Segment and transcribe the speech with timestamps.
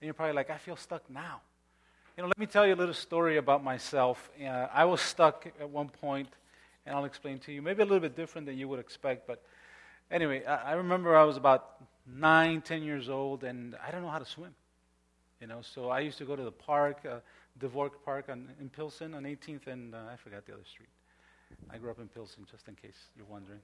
[0.00, 1.40] And you're probably like, I feel stuck now.
[2.16, 4.30] You know, let me tell you a little story about myself.
[4.40, 6.28] Uh, I was stuck at one point,
[6.84, 7.62] and I'll explain to you.
[7.62, 9.42] Maybe a little bit different than you would expect, but
[10.10, 14.08] anyway, I, I remember I was about nine, ten years old, and I don't know
[14.08, 14.54] how to swim.
[15.40, 17.18] You know, so I used to go to the park, uh,
[17.60, 20.88] Dvorak Park on, in Pilsen on 18th, and uh, I forgot the other street.
[21.70, 23.60] I grew up in Pilsen, just in case you're wondering.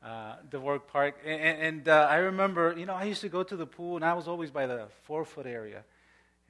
[0.00, 3.56] Uh, Dvorak Park, and, and uh, I remember, you know, I used to go to
[3.56, 5.82] the pool, and I was always by the four foot area.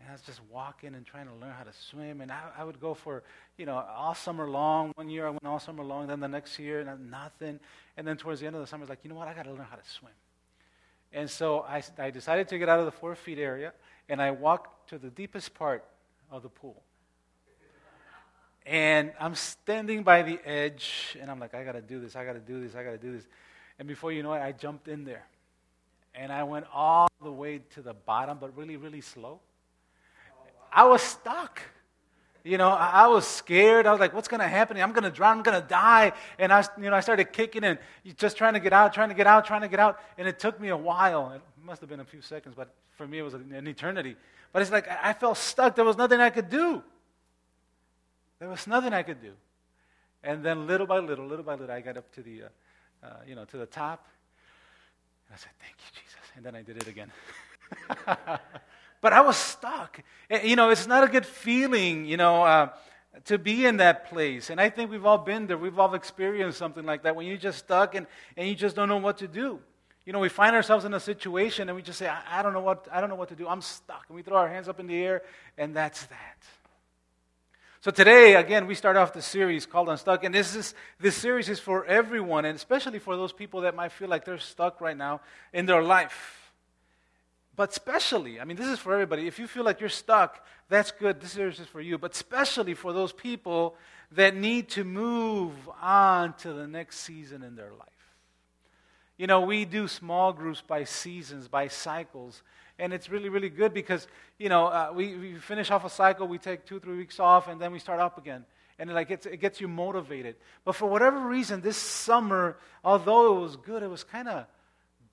[0.01, 2.21] And I was just walking and trying to learn how to swim.
[2.21, 3.25] And I, I would go for,
[3.57, 4.93] you know, all summer long.
[4.95, 6.07] One year I went all summer long.
[6.07, 7.59] Then the next year, nothing.
[7.97, 9.29] And then towards the end of the summer, I was like, you know what?
[9.29, 10.13] I got to learn how to swim.
[11.13, 13.73] And so I, I decided to get out of the four feet area,
[14.09, 15.85] and I walked to the deepest part
[16.31, 16.83] of the pool.
[18.69, 22.27] And I'm standing by the edge, and I'm like, I got to do this, I
[22.27, 23.27] got to do this, I got to do this.
[23.79, 25.25] And before you know it, I jumped in there.
[26.15, 29.41] And I went all the way to the bottom, but really, really slow.
[30.71, 31.63] I was stuck.
[32.45, 33.87] You know, I, I was scared.
[33.87, 34.77] I was like, what's going to happen?
[34.77, 35.39] I'm going to drown.
[35.39, 36.13] I'm going to die.
[36.39, 37.79] And I, you know, I started kicking and
[38.19, 39.99] just trying to get out, trying to get out, trying to get out.
[40.19, 41.33] And it took me a while.
[41.33, 44.15] It must have been a few seconds, but for me, it was an eternity.
[44.53, 45.75] But it's like I felt stuck.
[45.75, 46.83] There was nothing I could do.
[48.39, 49.33] There was nothing I could do.
[50.23, 53.09] And then little by little, little by little, I got up to the, uh, uh,
[53.27, 54.07] you know, to the top.
[55.27, 56.21] And I said, thank you, Jesus.
[56.37, 57.11] And then I did it again.
[59.01, 60.01] but I was stuck.
[60.43, 62.69] You know, it's not a good feeling, you know, uh,
[63.27, 64.51] to be in that place.
[64.51, 65.59] And I think we've all been there.
[65.59, 68.89] We've all experienced something like that when you're just stuck and, and you just don't
[68.89, 69.61] know what to do.
[70.05, 72.55] You know, we find ourselves in a situation and we just say, I, I don't
[72.55, 73.47] know what, I don't know what to do.
[73.47, 74.05] I'm stuck.
[74.09, 75.23] And we throw our hands up in the air,
[75.59, 76.45] and that's that.
[77.81, 81.49] So today, again, we start off the series called Unstuck, and this is this series
[81.49, 84.97] is for everyone, and especially for those people that might feel like they're stuck right
[84.97, 85.21] now
[85.53, 86.51] in their life.
[87.55, 89.29] But especially, I mean, this is for everybody.
[89.29, 91.21] If you feel like you're stuck, that's good.
[91.21, 91.99] This series is for you.
[91.99, 93.77] But especially for those people
[94.11, 97.89] that need to move on to the next season in their life.
[99.17, 102.43] You know, we do small groups by seasons, by cycles
[102.79, 104.07] and it's really, really good because,
[104.39, 107.49] you know, uh, we, we finish off a cycle, we take two, three weeks off,
[107.49, 108.45] and then we start up again.
[108.79, 110.37] And it, like, it's, it gets you motivated.
[110.65, 114.47] But for whatever reason, this summer, although it was good, it was kind of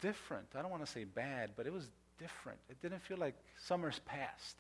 [0.02, 0.48] different.
[0.56, 1.90] I don't want to say bad, but it was
[2.20, 2.60] different.
[2.70, 4.56] It didn't feel like summer's past.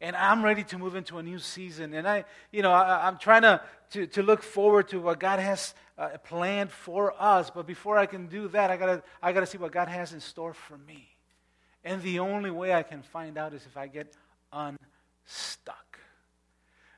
[0.00, 1.92] And I'm ready to move into a new season.
[1.92, 3.60] And I, you know, I, am trying to,
[3.90, 7.50] to, to, look forward to what God has uh, planned for us.
[7.50, 10.20] But before I can do that, I got I gotta see what God has in
[10.20, 11.08] store for me.
[11.84, 14.14] And the only way I can find out is if I get
[14.52, 15.98] unstuck.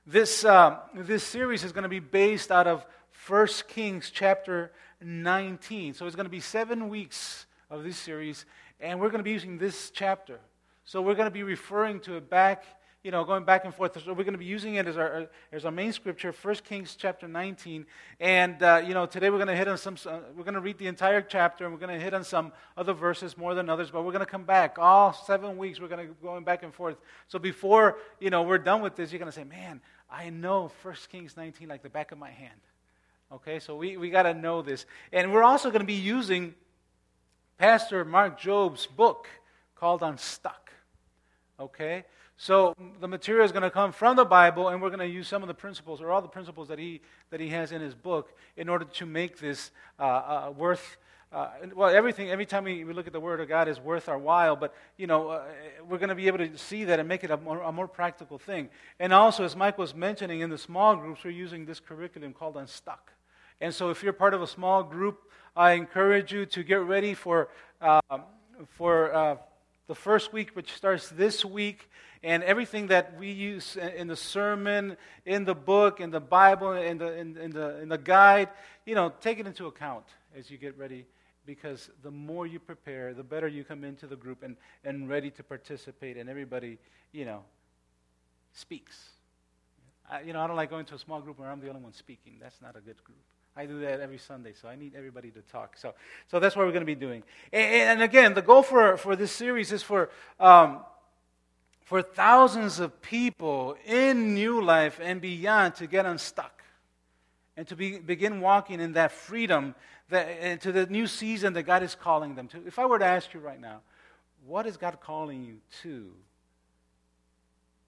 [0.07, 2.85] This, uh, this series is going to be based out of
[3.29, 5.95] 1 Kings chapter 19.
[5.95, 8.45] So it's going to be seven weeks of this series,
[8.81, 10.41] and we're going to be using this chapter.
[10.85, 12.65] So we're going to be referring to it back
[13.03, 14.01] you know, going back and forth.
[14.05, 16.95] So we're going to be using it as our, as our main scripture, 1 Kings
[16.95, 17.85] chapter 19.
[18.21, 20.61] And, uh, you know, today we're going to hit on some, uh, we're going to
[20.61, 23.69] read the entire chapter, and we're going to hit on some other verses more than
[23.69, 24.79] others, but we're going to come back.
[24.79, 26.97] All seven weeks, we're going to go going back and forth.
[27.27, 30.71] So before, you know, we're done with this, you're going to say, man, I know
[30.83, 32.61] 1 Kings 19 like the back of my hand.
[33.33, 34.87] Okay, so we, we got to know this.
[35.13, 36.55] And we're also going to be using
[37.59, 39.27] Pastor Mark Jobe's book
[39.75, 40.71] called Unstuck.
[41.59, 42.05] Okay?
[42.43, 45.29] So the material is going to come from the Bible, and we're going to use
[45.29, 47.95] some of the principles, or all the principles that he, that he has in his
[47.95, 49.71] book, in order to make this
[50.01, 50.97] uh, uh, worth.
[51.33, 54.09] Uh, well, everything, every time we, we look at the Word of God is worth
[54.09, 55.45] our while, but, you know, uh,
[55.89, 57.87] we're going to be able to see that and make it a more, a more
[57.87, 58.71] practical thing.
[58.99, 62.57] And also, as Mike was mentioning, in the small groups, we're using this curriculum called
[62.57, 63.13] Unstuck.
[63.61, 67.15] And so if you're part of a small group, I encourage you to get ready
[67.15, 68.23] for, um,
[68.67, 69.37] for uh,
[69.87, 71.89] the first week, which starts this week
[72.23, 76.99] and everything that we use in the sermon, in the book, in the Bible, in
[76.99, 78.49] the, in, in, the, in the guide,
[78.87, 80.05] you know, take it into account
[80.37, 81.05] as you get ready
[81.45, 85.31] because the more you prepare, the better you come into the group and, and ready
[85.33, 86.79] to participate, and everybody,
[87.11, 87.43] you know,
[88.53, 89.09] speaks.
[90.09, 91.81] I, you know, I don't like going to a small group where I'm the only
[91.81, 92.35] one speaking.
[92.41, 93.19] That's not a good group.
[93.57, 95.77] I do that every Sunday, so I need everybody to talk.
[95.77, 95.95] So,
[96.31, 97.23] so that's what we're going to be doing.
[97.53, 100.11] And, and again, the goal for, for this series is for
[100.41, 100.81] um,
[101.93, 106.63] for thousands of people in New Life and beyond to get unstuck
[107.55, 109.75] and to be, begin walking in that freedom
[110.09, 112.67] that, into the new season that God is calling them to.
[112.67, 113.81] If I were to ask you right now,
[114.47, 116.11] what is God calling you to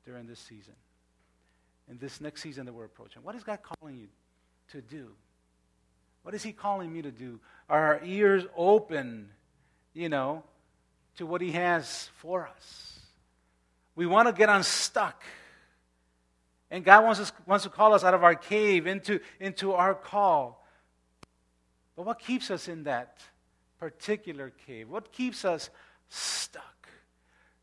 [0.05, 0.75] during this season?
[1.89, 4.09] In this next season that we're approaching, what is God calling you
[4.73, 5.09] to do?
[6.25, 7.39] What is He calling me to do?
[7.69, 9.29] Are our ears open,
[9.93, 10.43] you know,
[11.19, 12.99] to what He has for us?
[13.95, 15.23] We want to get unstuck.
[16.71, 19.95] And God wants, us, wants to call us out of our cave into, into our
[19.95, 20.67] call.
[21.95, 23.21] But what keeps us in that
[23.79, 24.89] particular cave?
[24.89, 25.71] What keeps us
[26.09, 26.74] stuck?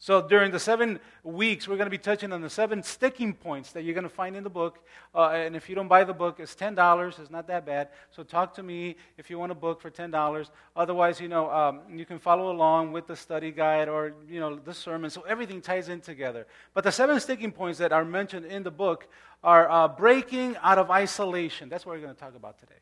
[0.01, 3.71] So during the seven weeks, we're going to be touching on the seven sticking points
[3.73, 4.79] that you're going to find in the book.
[5.13, 7.19] Uh, and if you don't buy the book, it's ten dollars.
[7.19, 7.89] It's not that bad.
[8.09, 10.49] So talk to me if you want a book for ten dollars.
[10.75, 14.55] Otherwise, you know, um, you can follow along with the study guide or you know
[14.55, 15.11] the sermon.
[15.11, 16.47] So everything ties in together.
[16.73, 19.07] But the seven sticking points that are mentioned in the book
[19.43, 21.69] are uh, breaking out of isolation.
[21.69, 22.73] That's what we're going to talk about today.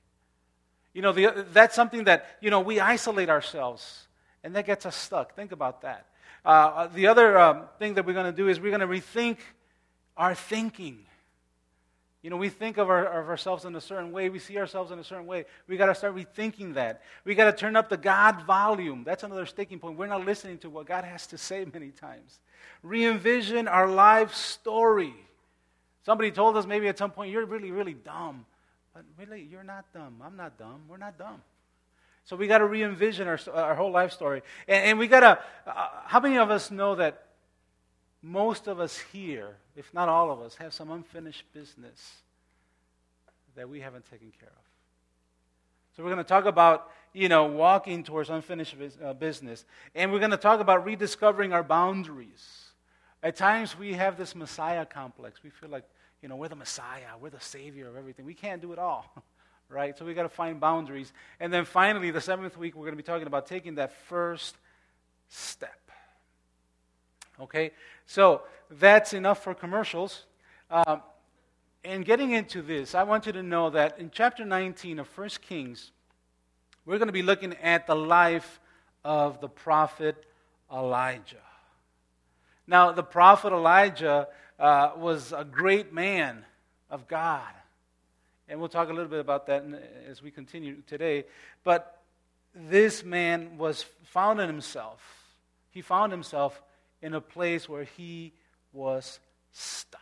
[0.93, 4.07] You know, the, that's something that you know we isolate ourselves,
[4.41, 5.35] and that gets us stuck.
[5.35, 6.05] Think about that.
[6.45, 9.37] Uh, the other um, thing that we're going to do is we're going to rethink
[10.15, 10.99] our thinking.
[12.21, 14.29] You know, we think of, our, of, ourselves in a certain way.
[14.29, 15.45] We see ourselves in a certain way.
[15.67, 17.01] We got to start rethinking that.
[17.23, 19.03] We got to turn up the God volume.
[19.05, 19.97] That's another sticking point.
[19.97, 22.39] We're not listening to what God has to say many times.
[22.83, 25.13] Re envision our life story.
[26.05, 28.45] Somebody told us maybe at some point, you're really, really dumb.
[28.93, 30.21] But really, you're not dumb.
[30.23, 30.81] I'm not dumb.
[30.89, 31.41] We're not dumb.
[32.29, 34.43] So we got to re envision our, our whole life story.
[34.67, 37.23] And, and we got to, uh, how many of us know that
[38.21, 42.17] most of us here, if not all of us, have some unfinished business
[43.55, 44.63] that we haven't taken care of?
[45.97, 49.65] So we're going to talk about, you know, walking towards unfinished uh, business.
[49.95, 52.65] And we're going to talk about rediscovering our boundaries.
[53.23, 55.41] At times we have this Messiah complex.
[55.41, 55.85] We feel like,
[56.21, 58.23] you know, we're the Messiah, we're the Savior of everything.
[58.23, 59.11] We can't do it all.
[59.69, 59.97] right?
[59.97, 61.13] So we got to find boundaries.
[61.39, 64.55] And then finally, the seventh week, we're going to be talking about taking that first
[65.29, 65.79] step.
[67.39, 67.71] Okay?
[68.05, 70.25] So that's enough for commercials.
[70.71, 71.01] Um,
[71.83, 75.29] and getting into this, I want you to know that in chapter 19 of 1
[75.41, 75.91] Kings,
[76.85, 78.59] we're going to be looking at the life
[79.05, 80.25] of the prophet
[80.71, 81.37] Elijah.
[82.67, 84.27] Now, the prophet Elijah
[84.59, 86.45] uh, was a great man
[86.89, 87.47] of God.
[88.49, 89.63] And we'll talk a little bit about that
[90.09, 91.25] as we continue today.
[91.63, 92.01] But
[92.55, 94.99] this man was found in himself.
[95.69, 96.59] He found himself
[96.99, 98.33] in a place where he
[98.73, 99.19] was
[99.51, 100.01] stuck.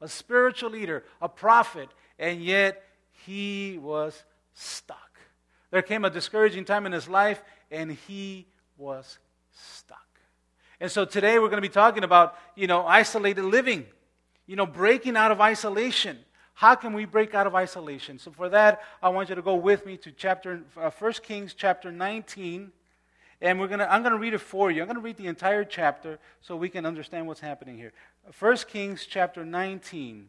[0.00, 2.82] A spiritual leader, a prophet, and yet
[3.26, 4.24] he was
[4.54, 5.18] stuck.
[5.70, 8.46] There came a discouraging time in his life, and he
[8.78, 9.18] was
[9.52, 9.98] stuck.
[10.80, 13.84] And so today we're going to be talking about, you know, isolated living,
[14.46, 16.18] you know, breaking out of isolation.
[16.58, 18.18] How can we break out of isolation?
[18.18, 21.54] So, for that, I want you to go with me to chapter, uh, 1 Kings
[21.54, 22.72] chapter 19.
[23.40, 24.82] And we're gonna, I'm going to read it for you.
[24.82, 27.92] I'm going to read the entire chapter so we can understand what's happening here.
[28.40, 30.26] 1 Kings chapter 19.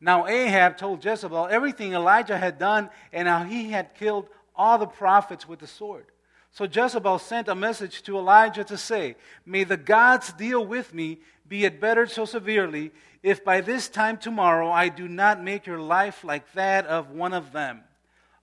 [0.00, 4.26] Now Ahab told Jezebel everything Elijah had done and how he had killed
[4.56, 6.06] all the prophets with the sword.
[6.54, 11.18] So Jezebel sent a message to Elijah to say, May the gods deal with me,
[11.48, 12.92] be it better so severely,
[13.24, 17.32] if by this time tomorrow I do not make your life like that of one
[17.32, 17.80] of them.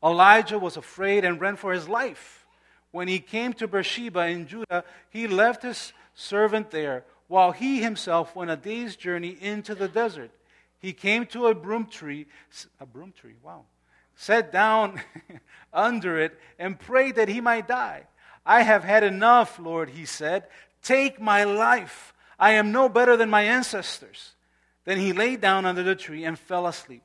[0.03, 2.45] Elijah was afraid and ran for his life.
[2.91, 8.35] When he came to Beersheba in Judah, he left his servant there, while he himself
[8.35, 10.31] went a day's journey into the desert.
[10.79, 12.25] He came to a broom tree,
[12.77, 13.63] a broom tree, wow,
[14.21, 15.01] sat down
[15.73, 18.03] under it, and prayed that he might die.
[18.45, 20.43] I have had enough, Lord, he said.
[20.83, 22.13] Take my life.
[22.37, 24.33] I am no better than my ancestors.
[24.85, 27.01] Then he lay down under the tree and fell asleep.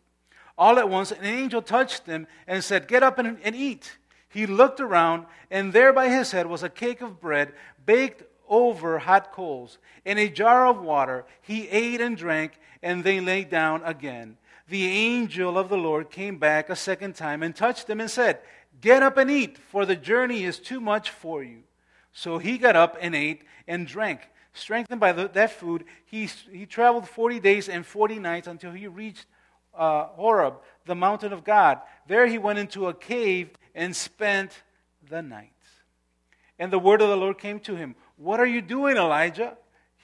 [0.58, 3.96] All at once, an angel touched him and said, Get up and, and eat.
[4.28, 7.54] He looked around, and there by his head was a cake of bread
[7.86, 11.24] baked over hot coals and a jar of water.
[11.40, 14.36] He ate and drank, and they lay down again.
[14.68, 18.40] The angel of the Lord came back a second time and touched him and said,
[18.80, 21.62] Get up and eat, for the journey is too much for you.
[22.12, 24.20] So he got up and ate and drank.
[24.52, 28.86] Strengthened by the, that food, he, he traveled 40 days and 40 nights until he
[28.86, 29.26] reached
[29.74, 30.54] uh, Horeb,
[30.86, 31.80] the mountain of God.
[32.06, 34.62] There he went into a cave and spent
[35.08, 35.50] the night.
[36.58, 39.56] And the word of the Lord came to him What are you doing, Elijah?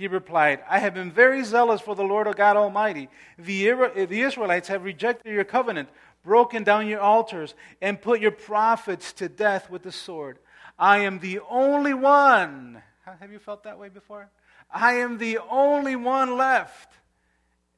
[0.02, 3.08] He replied, I have been very zealous for the Lord of God Almighty.
[3.38, 3.70] The,
[4.08, 5.90] the Israelites have rejected your covenant,
[6.24, 10.40] broken down your altars, and put your prophets to death with the sword.
[10.76, 12.82] I am the only one.
[13.04, 14.28] Have you felt that way before?
[14.72, 16.92] I am the only one left.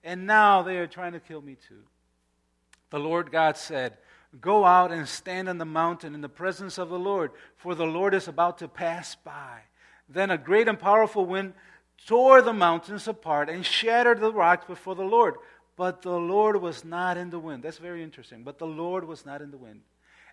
[0.03, 1.83] And now they are trying to kill me too.
[2.89, 3.99] The Lord God said,
[4.41, 7.85] Go out and stand on the mountain in the presence of the Lord, for the
[7.85, 9.59] Lord is about to pass by.
[10.09, 11.53] Then a great and powerful wind
[12.07, 15.37] tore the mountains apart and shattered the rocks before the Lord.
[15.77, 17.63] But the Lord was not in the wind.
[17.63, 18.43] That's very interesting.
[18.43, 19.81] But the Lord was not in the wind.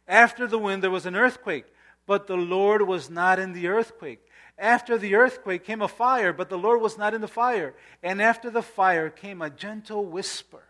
[0.07, 1.65] After the wind, there was an earthquake,
[2.05, 4.19] but the Lord was not in the earthquake.
[4.57, 7.73] After the earthquake came a fire, but the Lord was not in the fire.
[8.03, 10.63] And after the fire came a gentle whisper.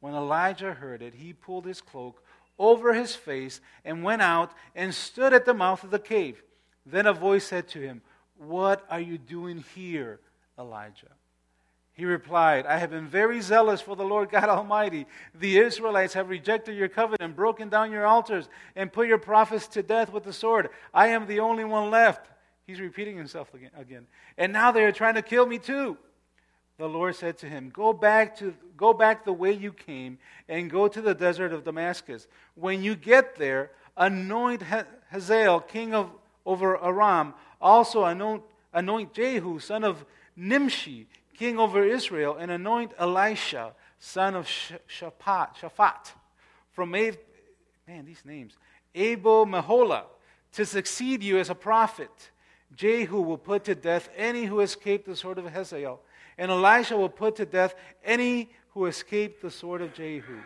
[0.00, 2.22] When Elijah heard it, he pulled his cloak
[2.58, 6.42] over his face and went out and stood at the mouth of the cave.
[6.86, 8.02] Then a voice said to him,
[8.46, 10.20] What are you doing here,
[10.58, 11.10] Elijah?
[11.94, 15.06] He replied, I have been very zealous for the Lord God Almighty.
[15.34, 19.82] The Israelites have rejected your covenant, broken down your altars, and put your prophets to
[19.82, 20.70] death with the sword.
[20.94, 22.28] I am the only one left.
[22.66, 24.06] He's repeating himself again.
[24.38, 25.98] And now they are trying to kill me too.
[26.78, 30.18] The Lord said to him, Go back to go back the way you came
[30.48, 32.26] and go to the desert of Damascus.
[32.54, 34.62] When you get there, anoint
[35.10, 36.10] Hazael, king of
[36.44, 38.42] over Aram, also anoint,
[38.72, 40.04] anoint Jehu, son of
[40.36, 46.12] Nimshi, king over Israel, and anoint Elisha, son of Shaphat, Shaphat
[46.72, 47.18] from A-
[47.86, 48.56] man, these names,
[48.94, 50.04] Abel Meholah,
[50.54, 52.30] to succeed you as a prophet.
[52.74, 56.00] Jehu will put to death any who escaped the sword of Hazael,
[56.38, 60.40] and Elisha will put to death any who escaped the sword of Jehu.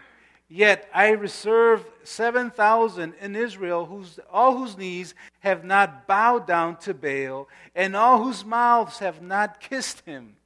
[0.48, 6.94] Yet I reserve 7,000 in Israel, whose, all whose knees have not bowed down to
[6.94, 10.36] Baal, and all whose mouths have not kissed him.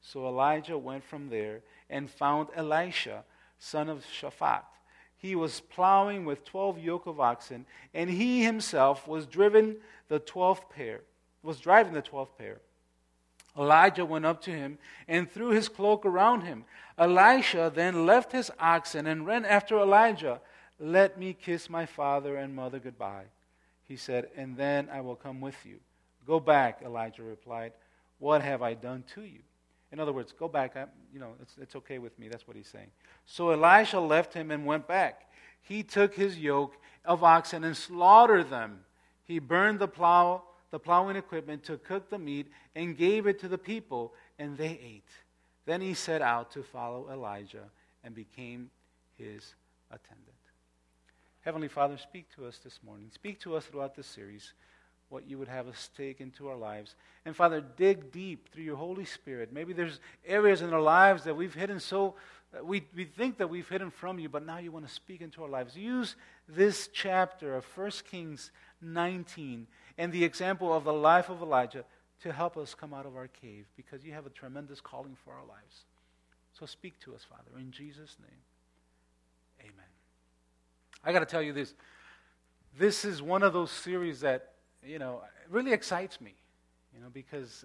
[0.00, 3.24] So Elijah went from there and found Elisha,
[3.58, 4.64] son of Shaphat.
[5.16, 9.76] He was plowing with 12 yoke of oxen, and he himself was driven
[10.08, 11.02] the 12th pair,
[11.42, 12.60] was driving the 12th pair.
[13.58, 14.78] Elijah went up to him
[15.08, 16.64] and threw his cloak around him.
[16.98, 20.40] Elisha then left his oxen and ran after Elijah.
[20.78, 23.24] Let me kiss my father and mother goodbye,
[23.86, 25.78] he said, and then I will come with you.
[26.26, 27.72] Go back, Elijah replied.
[28.18, 29.40] What have I done to you?
[29.92, 30.76] In other words, go back.
[30.76, 32.28] I, you know, it's, it's okay with me.
[32.28, 32.90] That's what he's saying.
[33.26, 35.28] So Elisha left him and went back.
[35.62, 38.80] He took his yoke of oxen and slaughtered them.
[39.24, 43.48] He burned the plow, the plowing equipment to cook the meat and gave it to
[43.48, 45.10] the people, and they ate.
[45.66, 47.70] Then he set out to follow Elijah
[48.04, 48.70] and became
[49.16, 49.54] his
[49.90, 50.26] attendant.
[51.42, 53.10] Heavenly Father, speak to us this morning.
[53.12, 54.52] Speak to us throughout this series
[55.10, 56.94] what you would have us take into our lives.
[57.24, 59.52] And Father, dig deep through your Holy Spirit.
[59.52, 62.14] Maybe there's areas in our lives that we've hidden so,
[62.62, 65.42] we, we think that we've hidden from you, but now you want to speak into
[65.42, 65.76] our lives.
[65.76, 66.14] Use
[66.48, 69.66] this chapter of 1 Kings 19
[69.98, 71.84] and the example of the life of Elijah
[72.22, 75.32] to help us come out of our cave because you have a tremendous calling for
[75.32, 75.84] our lives.
[76.52, 78.40] So speak to us, Father, in Jesus' name.
[79.60, 79.90] Amen.
[81.04, 81.74] I got to tell you this.
[82.78, 84.52] This is one of those series that
[84.86, 86.34] you know, really excites me,
[86.94, 87.64] you know, because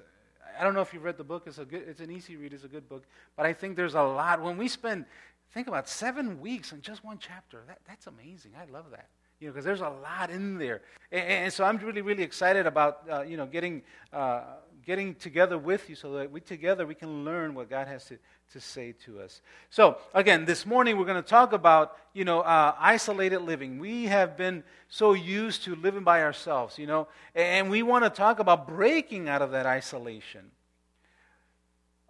[0.59, 1.43] I don't know if you've read the book.
[1.45, 2.53] It's a good, it's an easy read.
[2.53, 3.03] It's a good book,
[3.35, 4.41] but I think there's a lot.
[4.41, 5.05] When we spend,
[5.53, 7.61] think about seven weeks on just one chapter.
[7.67, 8.51] That, that's amazing.
[8.59, 9.07] I love that.
[9.45, 12.65] You know, because there's a lot in there, and, and, so I'm really, really excited
[12.65, 14.41] about uh, you know getting uh,
[14.83, 18.17] getting together with you so that we together we can learn what God has to
[18.53, 19.41] to say to us.
[19.69, 23.77] So, again, this morning we're going to talk about, you know, uh, isolated living.
[23.77, 28.09] We have been so used to living by ourselves, you know, and we want to
[28.09, 30.49] talk about breaking out of that isolation.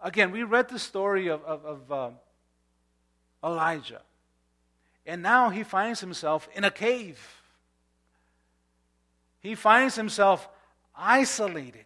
[0.00, 2.10] Again, we read the story of, of, of uh,
[3.44, 4.00] Elijah,
[5.06, 7.20] and now he finds himself in a cave.
[9.40, 10.48] He finds himself
[10.96, 11.84] isolated.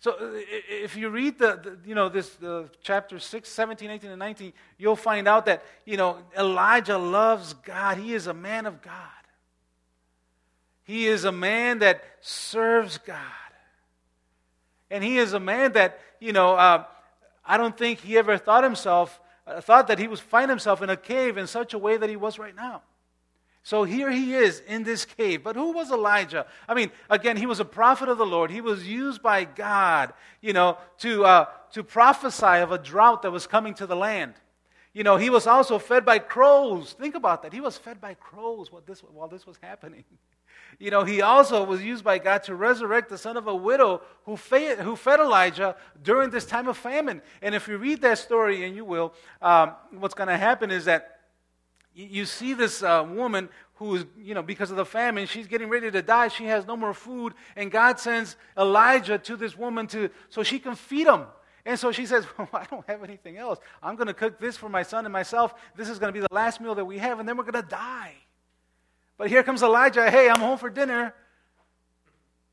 [0.00, 4.10] So uh, if you read the, the you know, this the chapter 6, 17, 18,
[4.10, 7.96] and 19, you'll find out that, you know, Elijah loves God.
[7.96, 8.94] He is a man of God.
[10.84, 13.16] He is a man that serves God.
[14.90, 16.84] And he is a man that, you know, uh,
[17.44, 19.18] I don't think he ever thought himself,
[19.60, 22.16] thought that he would find himself in a cave in such a way that he
[22.16, 22.82] was right now.
[23.62, 25.42] So here he is in this cave.
[25.42, 26.46] But who was Elijah?
[26.68, 28.50] I mean, again, he was a prophet of the Lord.
[28.50, 33.30] He was used by God, you know, to, uh, to prophesy of a drought that
[33.30, 34.34] was coming to the land.
[34.92, 36.92] You know, he was also fed by crows.
[36.92, 37.54] Think about that.
[37.54, 40.04] He was fed by crows while this, while this was happening.
[40.78, 44.02] You know, he also was used by God to resurrect the son of a widow
[44.24, 47.22] who fed, who fed Elijah during this time of famine.
[47.42, 50.84] And if you read that story, and you will, um, what's going to happen is
[50.86, 51.20] that
[51.94, 55.68] you see this uh, woman who is, you know, because of the famine, she's getting
[55.68, 56.28] ready to die.
[56.28, 57.34] She has no more food.
[57.56, 61.26] And God sends Elijah to this woman to, so she can feed him.
[61.66, 63.58] And so she says, well, I don't have anything else.
[63.82, 65.54] I'm going to cook this for my son and myself.
[65.76, 67.62] This is going to be the last meal that we have, and then we're going
[67.62, 68.14] to die.
[69.16, 70.10] But here comes Elijah.
[70.10, 71.14] Hey, I'm home for dinner.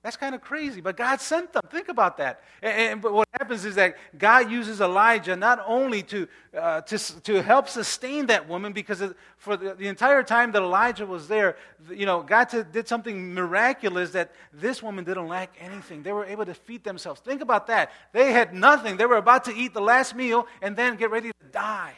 [0.04, 1.62] That's kind of crazy, but God sent them.
[1.70, 2.42] Think about that.
[2.64, 6.28] And, and, but what happens is that God uses Elijah not only to,
[6.58, 9.04] uh, to, to help sustain that woman, because
[9.38, 11.56] for the, the, entire time that Elijah was there,
[11.88, 16.02] you know, God to, did something miraculous that this woman didn't lack anything.
[16.02, 17.22] They were able to feed themselves.
[17.22, 17.92] Think about that.
[18.12, 18.98] They had nothing.
[18.98, 21.94] They were about to eat the last meal and then get ready to die.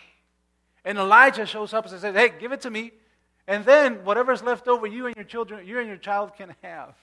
[0.83, 2.91] And Elijah shows up and says, Hey, give it to me.
[3.47, 6.95] And then whatever's left over, you and your children, you and your child can have.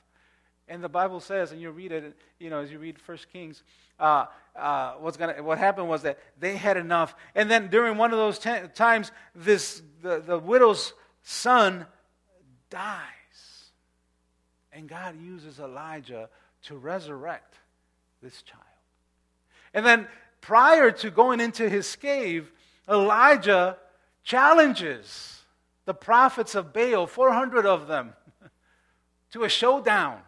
[0.69, 3.63] And the Bible says, and you read it, you know, as you read First Kings,
[3.99, 7.15] uh, uh, what's gonna, what happened was that they had enough.
[7.35, 11.87] And then during one of those times, this the, the widow's son
[12.71, 13.05] dies.
[14.73, 16.29] And God uses Elijah
[16.63, 17.57] to resurrect
[18.23, 18.63] this child.
[19.75, 20.07] And then
[20.41, 22.51] prior to going into his cave,
[22.89, 23.77] Elijah
[24.23, 25.40] challenges
[25.91, 28.13] the prophets of Baal, 400 of them,
[29.33, 30.21] to a showdown.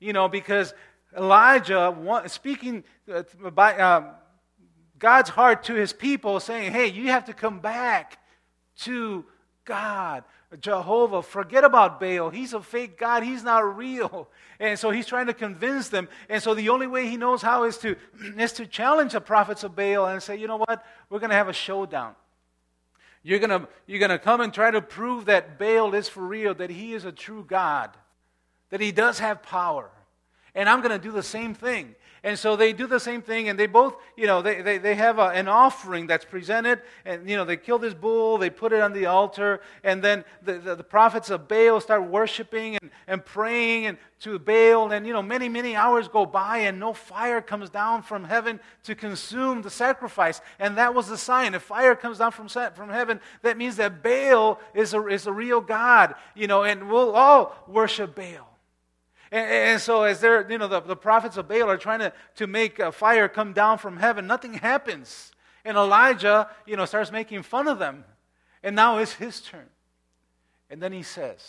[0.00, 0.72] You know, because
[1.14, 1.94] Elijah,
[2.28, 4.14] speaking uh, by uh,
[4.98, 8.20] God's heart to his people, saying, hey, you have to come back
[8.78, 9.26] to
[9.66, 10.24] God,
[10.58, 11.20] Jehovah.
[11.20, 12.30] Forget about Baal.
[12.30, 13.22] He's a fake God.
[13.22, 14.30] He's not real.
[14.60, 16.08] And so he's trying to convince them.
[16.28, 17.96] And so the only way he knows how is to,
[18.38, 20.86] is to challenge the prophets of Baal and say, you know what?
[21.10, 22.14] We're going to have a showdown.
[23.22, 26.22] You're going to you're going to come and try to prove that Baal is for
[26.22, 27.90] real, that he is a true God
[28.72, 29.90] that he does have power.
[30.54, 31.94] And I'm going to do the same thing.
[32.24, 34.94] And so they do the same thing, and they both, you know, they, they, they
[34.94, 38.72] have a, an offering that's presented, and, you know, they kill this bull, they put
[38.72, 42.92] it on the altar, and then the, the, the prophets of Baal start worshiping and,
[43.08, 46.92] and praying and to Baal, and, you know, many, many hours go by, and no
[46.92, 50.40] fire comes down from heaven to consume the sacrifice.
[50.60, 51.54] And that was the sign.
[51.54, 55.32] If fire comes down from, from heaven, that means that Baal is a, is a
[55.32, 58.51] real God, you know, and we'll all worship Baal.
[59.32, 62.12] And, and so, as they're, you know, the, the prophets of Baal are trying to,
[62.36, 65.32] to make a fire come down from heaven, nothing happens.
[65.64, 68.04] And Elijah, you know, starts making fun of them.
[68.62, 69.66] And now it's his turn.
[70.70, 71.40] And then he says,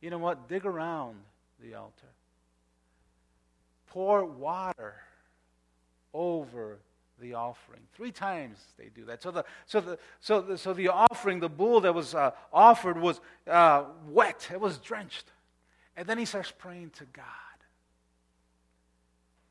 [0.00, 0.48] You know what?
[0.48, 1.16] Dig around
[1.60, 2.06] the altar,
[3.88, 4.94] pour water
[6.14, 6.78] over
[7.20, 7.80] the offering.
[7.92, 9.20] Three times they do that.
[9.22, 12.98] So the, so the, so the, so the offering, the bull that was uh, offered,
[12.98, 15.24] was uh, wet, it was drenched.
[16.00, 17.24] And then he starts praying to God.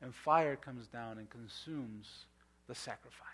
[0.02, 2.24] And fire comes down and consumes
[2.66, 3.28] the sacrifice.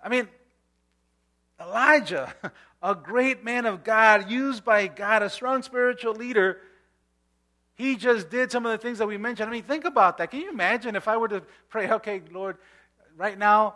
[0.00, 0.28] I mean,
[1.60, 2.32] Elijah,
[2.82, 6.58] a great man of God, used by God, a strong spiritual leader,
[7.74, 9.48] he just did some of the things that we mentioned.
[9.48, 10.30] I mean, think about that.
[10.30, 12.58] Can you imagine if I were to pray, okay, Lord,
[13.16, 13.74] right now,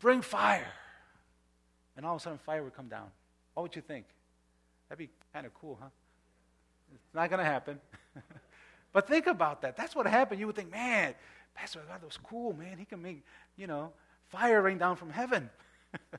[0.00, 0.70] bring fire.
[1.96, 3.06] And all of a sudden, fire would come down.
[3.56, 4.04] What would you think?
[4.86, 5.88] That'd be kind of cool, huh?
[6.94, 7.80] It's not going to happen.
[8.92, 9.78] but think about that.
[9.78, 10.40] That's what happened.
[10.40, 11.14] You would think, man,
[11.54, 12.76] Pastor God was cool, man.
[12.76, 13.24] He can make,
[13.56, 13.92] you know,
[14.28, 15.48] fire rain down from heaven.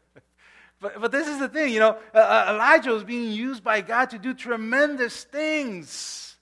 [0.82, 4.10] but, but this is the thing, you know, uh, Elijah was being used by God
[4.10, 6.38] to do tremendous things.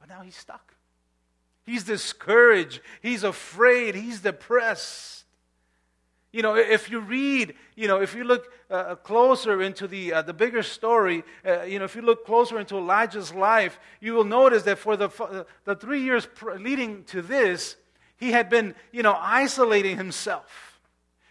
[0.00, 0.74] But now he's stuck.
[1.64, 2.80] He's discouraged.
[3.00, 3.94] He's afraid.
[3.94, 5.15] He's depressed.
[6.36, 10.20] You know, if you read, you know, if you look uh, closer into the, uh,
[10.20, 14.24] the bigger story, uh, you know, if you look closer into Elijah's life, you will
[14.24, 17.76] notice that for the, uh, the three years leading to this,
[18.18, 20.78] he had been, you know, isolating himself.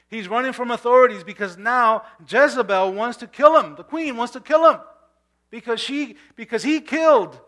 [0.08, 3.76] He's running from authorities because now Jezebel wants to kill him.
[3.76, 4.80] The queen wants to kill him
[5.52, 7.40] because, she, because he killed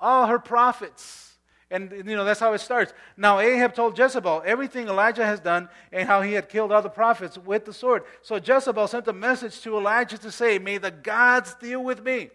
[0.00, 1.27] all her prophets.
[1.70, 2.94] And, you know, that's how it starts.
[3.16, 7.36] Now, Ahab told Jezebel everything Elijah has done and how he had killed the prophets
[7.36, 8.04] with the sword.
[8.22, 12.30] So Jezebel sent a message to Elijah to say, May the gods deal with me.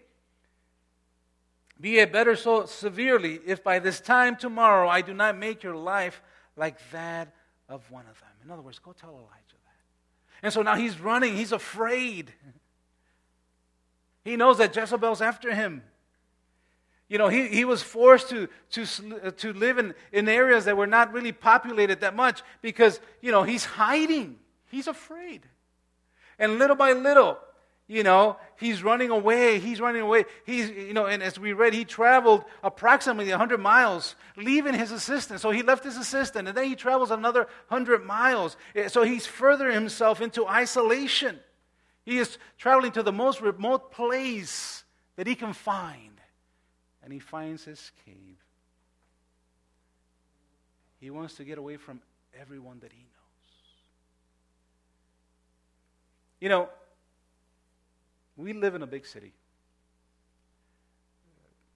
[1.82, 5.76] Be it better so severely if by this time tomorrow I do not make your
[5.76, 6.22] life
[6.56, 7.34] like that
[7.68, 8.30] of one of them.
[8.46, 10.44] In other words, go tell Elijah that.
[10.44, 12.32] And so now he's running, he's afraid.
[14.26, 15.84] He knows that Jezebel's after him.
[17.10, 20.88] You know, he, he was forced to, to, to live in, in areas that were
[20.88, 24.38] not really populated that much because, you know, he's hiding.
[24.72, 25.42] He's afraid.
[26.40, 27.38] And little by little,
[27.88, 29.60] you know, he's running away.
[29.60, 30.26] He's running away.
[30.46, 35.42] He's, you know, and as we read, he traveled approximately 100 miles, leaving his assistant.
[35.42, 38.56] So he left his assistant, and then he travels another 100 miles.
[38.74, 41.40] Eh, so he's furthering himself into isolation.
[42.06, 44.84] He is traveling to the most remote place
[45.18, 46.13] that he can find
[47.04, 48.38] and he finds his cave.
[51.00, 52.02] He wants to get away from
[52.40, 53.08] everyone that he knows.
[56.40, 56.70] You know,
[58.38, 59.34] we live in a big city.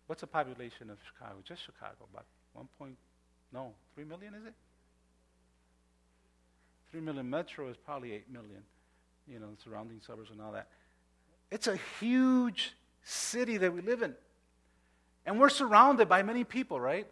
[0.08, 1.36] What's the population of Chicago?
[1.44, 2.96] Just Chicago, about 1 point,
[3.54, 4.54] no, 3 million is it?
[6.92, 8.64] 3 million metro is probably 8 million,
[9.28, 10.70] you know, surrounding suburbs and all that.
[11.52, 14.16] It's a huge city that we live in.
[15.28, 17.06] And we're surrounded by many people, right?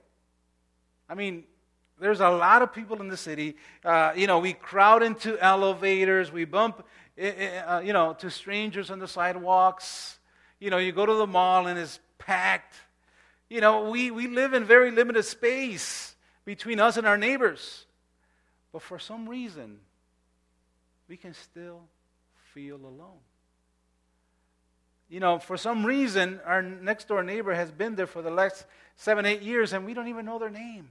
[1.10, 1.44] I mean,
[2.00, 3.58] there's a lot of people in the city.
[3.84, 6.86] Uh, you know, we crowd into elevators, we bump,
[7.22, 10.18] uh, you know, to strangers on the sidewalks.
[10.62, 12.74] You know, you go to the mall and it's packed.
[13.50, 17.86] You know, we, we live in very limited space between us and our neighbors.
[18.72, 19.80] But for some reason,
[21.10, 21.82] we can still
[22.54, 23.20] feel alone.
[25.16, 28.66] You know, for some reason, our next door neighbor has been there for the last
[28.98, 30.90] seven, eight years, and we don't even know their name.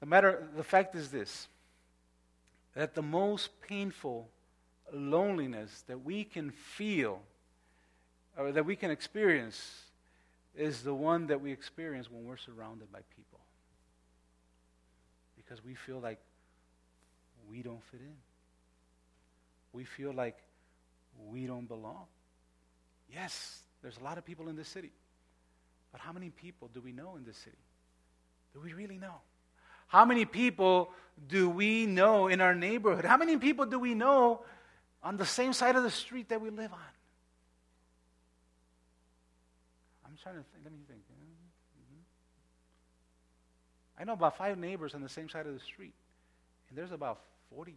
[0.00, 1.48] The matter, the fact is this
[2.72, 4.26] that the most painful
[4.90, 7.20] loneliness that we can feel
[8.38, 9.82] or that we can experience
[10.56, 13.40] is the one that we experience when we're surrounded by people.
[15.36, 16.20] Because we feel like
[17.50, 18.33] we don't fit in.
[19.74, 20.36] We feel like
[21.28, 22.06] we don't belong.
[23.12, 24.92] Yes, there's a lot of people in this city.
[25.92, 27.58] But how many people do we know in this city?
[28.54, 29.16] Do we really know?
[29.88, 30.90] How many people
[31.28, 33.04] do we know in our neighborhood?
[33.04, 34.42] How many people do we know
[35.02, 36.78] on the same side of the street that we live on?
[40.06, 40.64] I'm trying to think.
[40.64, 41.00] Let me think.
[41.00, 42.00] Mm-hmm.
[44.00, 45.94] I know about five neighbors on the same side of the street,
[46.68, 47.76] and there's about 40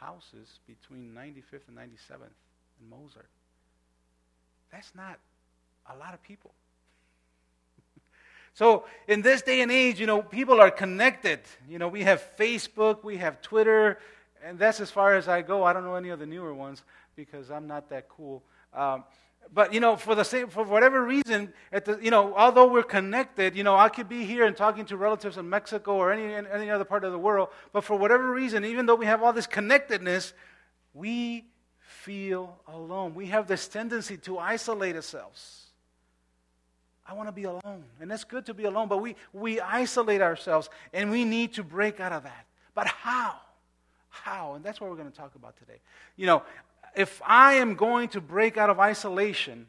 [0.00, 2.36] houses between 95th and 97th
[2.80, 3.28] in Mozart.
[4.70, 5.18] That's not
[5.90, 6.52] a lot of people.
[8.54, 11.40] so, in this day and age, you know, people are connected.
[11.68, 13.98] You know, we have Facebook, we have Twitter,
[14.44, 15.64] and that's as far as I go.
[15.64, 16.82] I don't know any of the newer ones
[17.14, 18.42] because I'm not that cool.
[18.74, 19.04] Um,
[19.52, 22.82] but you know, for the same, for whatever reason, at the, you know, although we're
[22.82, 26.34] connected, you know, I could be here and talking to relatives in Mexico or any
[26.34, 29.32] any other part of the world, but for whatever reason, even though we have all
[29.32, 30.32] this connectedness,
[30.94, 31.46] we
[31.78, 33.14] feel alone.
[33.14, 35.62] We have this tendency to isolate ourselves.
[37.08, 40.20] I want to be alone, and it's good to be alone, but we we isolate
[40.20, 42.46] ourselves, and we need to break out of that.
[42.74, 43.36] But how?
[44.08, 44.54] How?
[44.54, 45.80] And that's what we're going to talk about today.
[46.16, 46.42] You know,
[46.96, 49.68] if I am going to break out of isolation,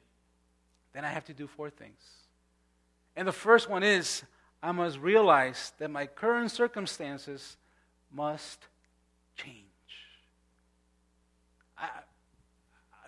[0.93, 2.01] then I have to do four things.
[3.15, 4.23] And the first one is
[4.63, 7.57] I must realize that my current circumstances
[8.11, 8.59] must
[9.35, 9.57] change.
[11.77, 11.89] I,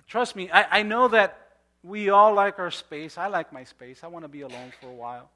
[0.08, 1.48] trust me, I, I know that
[1.82, 3.18] we all like our space.
[3.18, 4.04] I like my space.
[4.04, 5.30] I want to be alone for a while.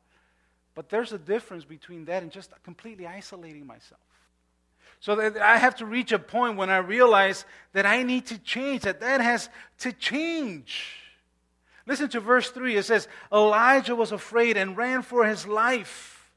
[0.76, 4.02] But there's a difference between that and just completely isolating myself.
[5.04, 8.38] So that I have to reach a point when I realize that I need to
[8.38, 10.96] change, that that has to change.
[11.86, 12.78] Listen to verse 3.
[12.78, 16.32] It says, Elijah was afraid and ran for his life.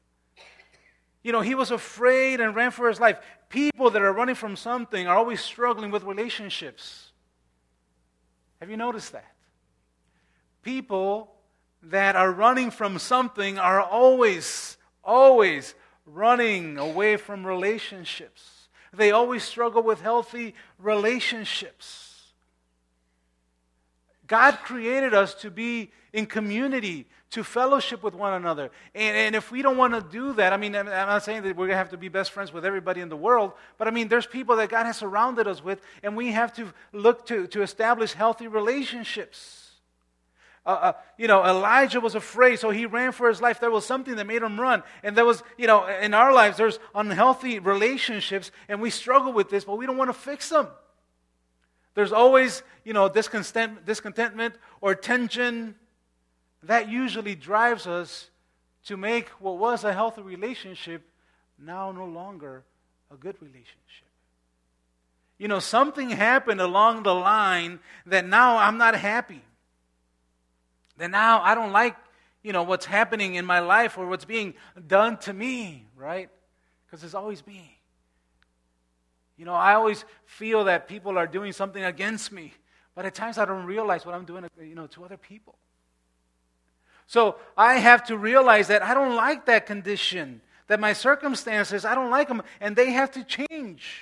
[1.23, 3.17] You know, he was afraid and ran for his life.
[3.47, 7.13] People that are running from something are always struggling with relationships.
[8.59, 9.33] Have you noticed that?
[10.61, 11.31] People
[11.83, 14.75] that are running from something are always,
[15.05, 15.73] always
[16.05, 18.56] running away from relationships.
[18.93, 22.07] They always struggle with healthy relationships.
[24.27, 28.71] God created us to be in community, to fellowship with one another.
[28.93, 31.55] And, and if we don't want to do that, I mean, I'm not saying that
[31.55, 33.91] we're going to have to be best friends with everybody in the world, but I
[33.91, 37.47] mean, there's people that God has surrounded us with, and we have to look to,
[37.47, 39.66] to establish healthy relationships.
[40.67, 43.61] Uh, uh, you know, Elijah was afraid, so he ran for his life.
[43.61, 44.83] There was something that made him run.
[45.01, 49.49] And there was, you know, in our lives, there's unhealthy relationships, and we struggle with
[49.49, 50.67] this, but we don't want to fix them.
[51.95, 55.75] There's always, you know, discontent, discontentment or tension.
[56.63, 58.29] That usually drives us
[58.87, 61.01] to make what was a healthy relationship
[61.57, 62.63] now no longer
[63.09, 63.73] a good relationship.
[65.37, 69.43] You know, something happened along the line that now I'm not happy
[70.97, 71.95] then now I don't like,
[72.43, 74.53] you know, what's happening in my life or what's being
[74.87, 76.29] done to me, right?
[76.85, 77.77] Because it's always me.
[79.37, 82.53] You know, I always feel that people are doing something against me,
[82.95, 85.55] but at times I don't realize what I'm doing, you know, to other people.
[87.05, 91.95] So I have to realize that I don't like that condition, that my circumstances, I
[91.95, 94.01] don't like them, and they have to change.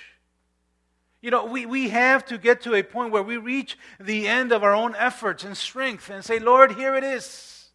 [1.26, 4.52] You know, we, we have to get to a point where we reach the end
[4.52, 7.68] of our own efforts and strength and say, Lord, here it is.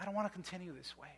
[0.00, 1.10] I don't want to continue this way.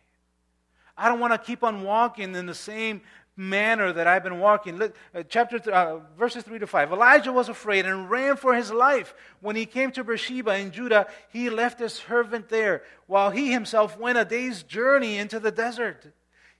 [0.97, 2.99] I don't want to keep on walking in the same
[3.37, 4.75] manner that I've been walking.
[4.75, 6.91] Look, uh, chapter th- uh, verses three to five.
[6.91, 9.13] Elijah was afraid and ran for his life.
[9.39, 13.97] When he came to Beersheba in Judah, he left his servant there, while he himself
[13.97, 16.07] went a day's journey into the desert.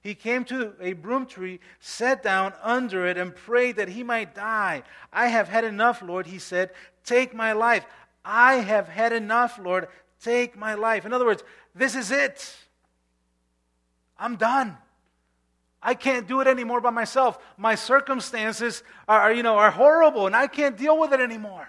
[0.02, 4.34] He came to a broom tree, sat down under it, and prayed that he might
[4.34, 4.82] die.
[5.14, 6.72] I have had enough, Lord, he said.
[7.06, 7.86] Take my life.
[8.26, 9.88] I have had enough, Lord.
[10.20, 11.06] Take my life.
[11.06, 11.44] In other words,
[11.76, 12.56] this is it.
[14.18, 14.78] I'm done.
[15.84, 17.40] I can't do it anymore by myself.
[17.58, 21.68] My circumstances are, you know, are horrible and I can't deal with it anymore.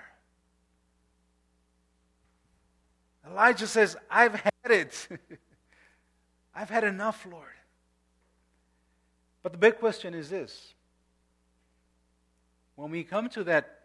[3.26, 5.08] Elijah says, I've had it.
[6.54, 7.46] I've had enough, Lord.
[9.42, 10.74] But the big question is this
[12.76, 13.80] when we come to that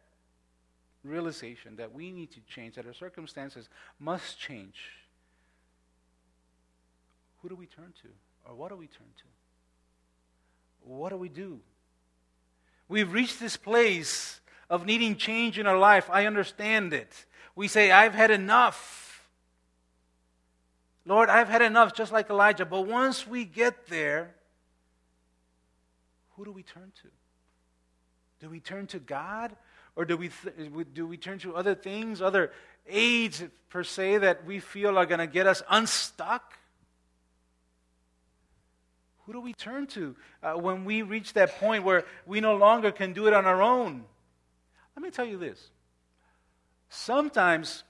[1.03, 4.75] realization that we need to change, that our circumstances must change,
[7.41, 8.09] who do we turn to?
[8.49, 9.23] Or what do we turn to?
[10.83, 11.59] what do we do?
[12.87, 14.39] We've reached this place
[14.69, 16.09] of needing change in our life.
[16.09, 17.25] I understand it.
[17.55, 19.27] We say, I've had enough.
[21.05, 22.65] Lord, I've had enough, just like Elijah.
[22.65, 24.35] But once we get there,
[26.37, 27.09] who do we turn to?
[28.39, 29.55] Do we turn to God?
[29.95, 32.51] Or do we, th- do we turn to other things, other
[32.87, 36.53] aids per se, that we feel are going to get us unstuck?
[39.25, 42.91] Who do we turn to uh, when we reach that point where we no longer
[42.91, 44.05] can do it on our own?
[44.95, 45.71] Let me tell you this.
[46.89, 47.83] Sometimes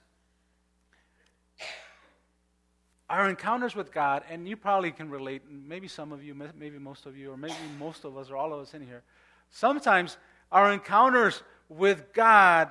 [3.08, 7.06] our encounters with God, and you probably can relate, maybe some of you, maybe most
[7.06, 9.02] of you, or maybe most of us, or all of us in here,
[9.50, 10.18] sometimes
[10.52, 12.70] our encounters with God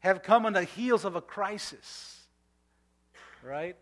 [0.00, 2.20] have come on the heels of a crisis.
[3.42, 3.76] Right?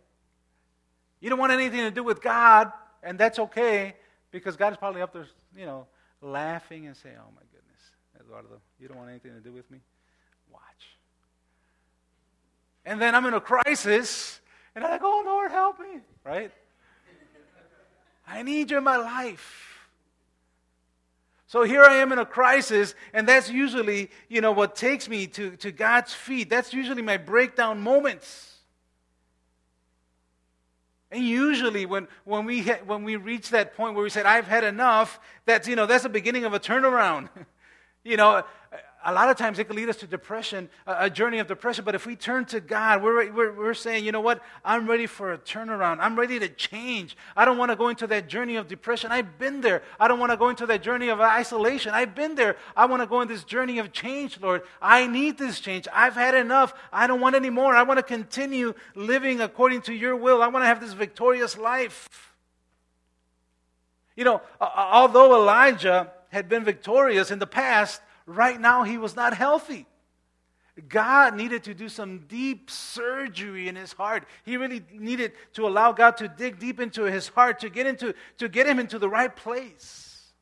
[1.21, 3.95] You don't want anything to do with God, and that's okay.
[4.31, 5.87] Because God is probably up there, you know,
[6.21, 7.81] laughing and saying, Oh my goodness,
[8.21, 9.79] Eduardo, you don't want anything to do with me?
[10.51, 10.61] Watch.
[12.85, 14.41] And then I'm in a crisis,
[14.75, 16.51] and I'm like, Oh Lord, help me, right?
[18.27, 19.73] I need you in my life.
[21.53, 25.27] So here I am in a crisis, and that's usually, you know, what takes me
[25.27, 26.49] to, to God's feet.
[26.49, 28.57] That's usually my breakdown moments.
[31.11, 34.65] And usually, when, when, we, when we reach that point where we said, I've had
[34.65, 37.29] enough, that's, you know, that's the beginning of a turnaround.
[38.03, 38.45] you know,
[39.05, 41.85] a lot of times it can lead us to depression, a journey of depression.
[41.85, 44.43] But if we turn to God, we're, we're, we're saying, you know what?
[44.65, 45.99] I'm ready for a turnaround.
[46.01, 47.17] I'm ready to change.
[47.37, 49.13] I don't want to go into that journey of depression.
[49.13, 49.83] I've been there.
[49.99, 51.93] I don't want to go into that journey of isolation.
[51.95, 52.57] I've been there.
[52.77, 54.63] I want to go in this journey of change, Lord.
[54.81, 55.89] I need this change.
[55.93, 56.75] I've had enough.
[56.93, 57.75] I don't want any more.
[57.75, 60.43] I want to continue living according to your will.
[60.43, 62.09] I want to have this victorious life.
[64.17, 69.35] You know, although Elijah had been victorious in the past, right now he was not
[69.35, 69.87] healthy.
[70.89, 74.25] God needed to do some deep surgery in his heart.
[74.45, 78.15] He really needed to allow God to dig deep into his heart to get into
[78.39, 80.33] to get him into the right place.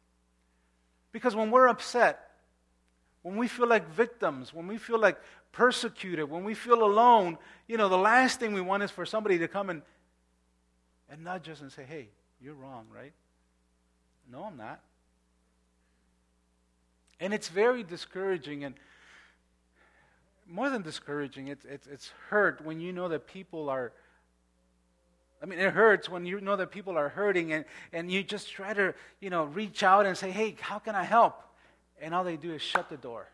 [1.11, 2.31] Because when we're upset,
[3.23, 5.19] when we feel like victims, when we feel like
[5.51, 9.39] persecuted, when we feel alone, you know, the last thing we want is for somebody
[9.39, 9.83] to come and
[11.09, 12.09] and nudge us and say, "Hey,
[12.41, 13.13] you're wrong, right?"
[14.31, 14.81] No, I'm not.
[17.21, 18.75] And it's very discouraging and
[20.51, 23.93] more than discouraging, it's, it's, it's hurt when you know that people are.
[25.43, 28.51] I mean, it hurts when you know that people are hurting and, and you just
[28.51, 31.41] try to, you know, reach out and say, hey, how can I help?
[31.99, 33.27] And all they do is shut the door.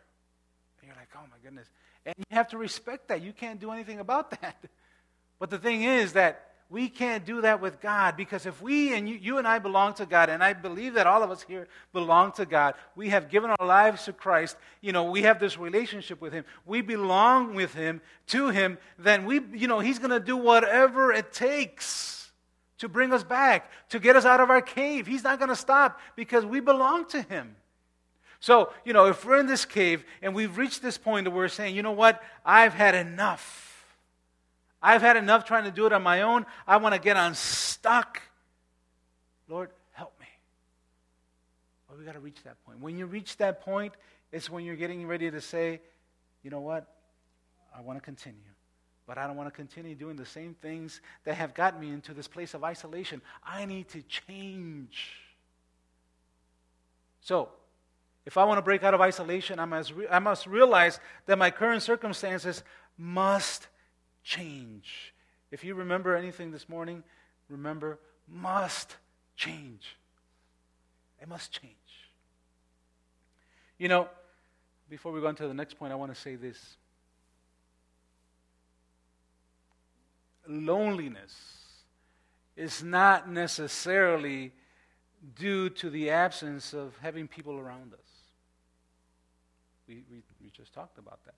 [0.81, 1.67] And you're like, oh my goodness.
[2.05, 3.23] And you have to respect that.
[3.23, 4.57] You can't do anything about that.
[5.41, 9.09] But the thing is that we can't do that with God because if we and
[9.09, 11.69] you, you and I belong to God, and I believe that all of us here
[11.93, 15.57] belong to God, we have given our lives to Christ, you know, we have this
[15.59, 20.11] relationship with Him, we belong with Him, to Him, then we, you know, He's going
[20.11, 22.33] to do whatever it takes
[22.79, 25.07] to bring us back, to get us out of our cave.
[25.07, 27.55] He's not going to stop because we belong to Him.
[28.41, 31.49] So, you know, if we're in this cave and we've reached this point where we're
[31.49, 33.76] saying, you know what, I've had enough.
[34.87, 36.47] I've had enough trying to do it on my own.
[36.65, 38.23] I want to get unstuck.
[39.49, 40.29] Lord, help me.
[41.89, 42.79] But we got to reach that point.
[42.79, 43.95] When you reach that point,
[44.31, 45.81] it's when you're getting ready to say,
[46.45, 46.87] you know what?
[47.77, 48.39] I want to continue.
[49.09, 52.15] But I don't want to continue doing the same things that have gotten me into
[52.15, 53.21] this place of isolation.
[53.45, 55.17] I need to change.
[57.23, 57.49] So,
[58.25, 61.39] if I want to break out of isolation, I must, re- I must realize that
[61.39, 62.63] my current circumstances
[62.97, 63.67] must
[64.27, 65.15] change.
[65.53, 67.05] If you remember anything this morning,
[67.49, 68.97] remember, must
[69.37, 69.97] change.
[71.23, 71.73] It must change.
[73.79, 74.09] You know,
[74.91, 76.77] before we go on to the next point, I want to say this.
[80.49, 81.35] Loneliness
[82.57, 84.53] is not necessarily
[85.37, 88.01] due to the absence of having people around us.
[89.87, 91.35] We, we, we just talked about that.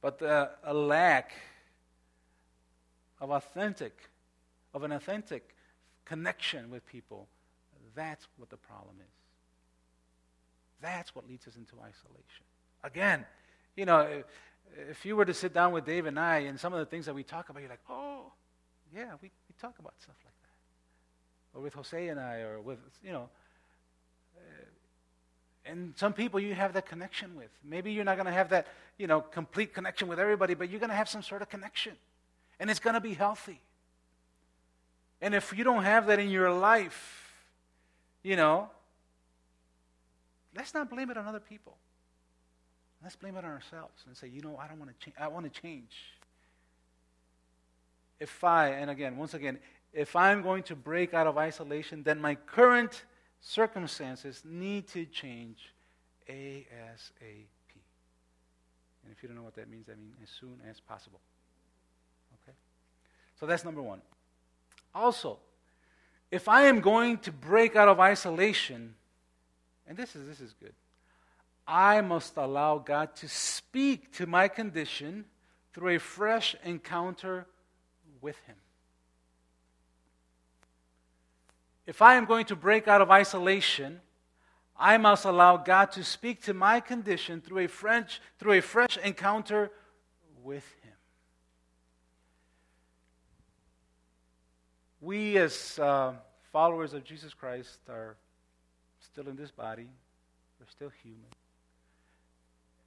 [0.00, 1.32] But the, a lack
[3.20, 4.10] of authentic,
[4.74, 5.54] of an authentic
[6.04, 7.28] connection with people,
[7.94, 9.16] that's what the problem is.
[10.80, 12.44] That's what leads us into isolation.
[12.84, 13.24] Again,
[13.76, 14.22] you know,
[14.90, 17.06] if, you were to sit down with Dave and I and some of the things
[17.06, 18.32] that we talk about, you're like, oh,
[18.94, 21.58] yeah, we, we talk about stuff like that.
[21.58, 23.28] Or with Jose and I, or with, you know,
[24.36, 24.64] uh,
[25.64, 27.50] and some people you have that connection with.
[27.64, 30.80] Maybe you're not going to have that, you know, complete connection with everybody, but you're
[30.80, 31.94] going to have some sort of connection.
[32.58, 33.60] And it's going to be healthy.
[35.20, 37.32] And if you don't have that in your life,
[38.22, 38.68] you know,
[40.54, 41.76] let's not blame it on other people.
[43.02, 45.16] Let's blame it on ourselves and say, you know, I don't want to change.
[45.18, 45.92] I want to change.
[48.18, 49.58] If I, and again, once again,
[49.92, 53.04] if I'm going to break out of isolation, then my current
[53.40, 55.72] circumstances need to change
[56.28, 57.46] ASAP.
[59.04, 61.20] And if you don't know what that means, I mean as soon as possible.
[63.38, 64.00] So that's number one.
[64.94, 65.38] Also,
[66.30, 68.94] if I am going to break out of isolation,
[69.86, 70.72] and this is, this is good,
[71.66, 75.24] I must allow God to speak to my condition
[75.72, 77.46] through a fresh encounter
[78.20, 78.56] with Him.
[81.86, 84.00] If I am going to break out of isolation,
[84.78, 88.96] I must allow God to speak to my condition through a fresh, through a fresh
[88.98, 89.70] encounter
[90.42, 90.85] with Him.
[95.06, 96.14] We, as uh,
[96.50, 98.16] followers of Jesus Christ, are
[98.98, 99.86] still in this body,
[100.58, 101.28] we're still human.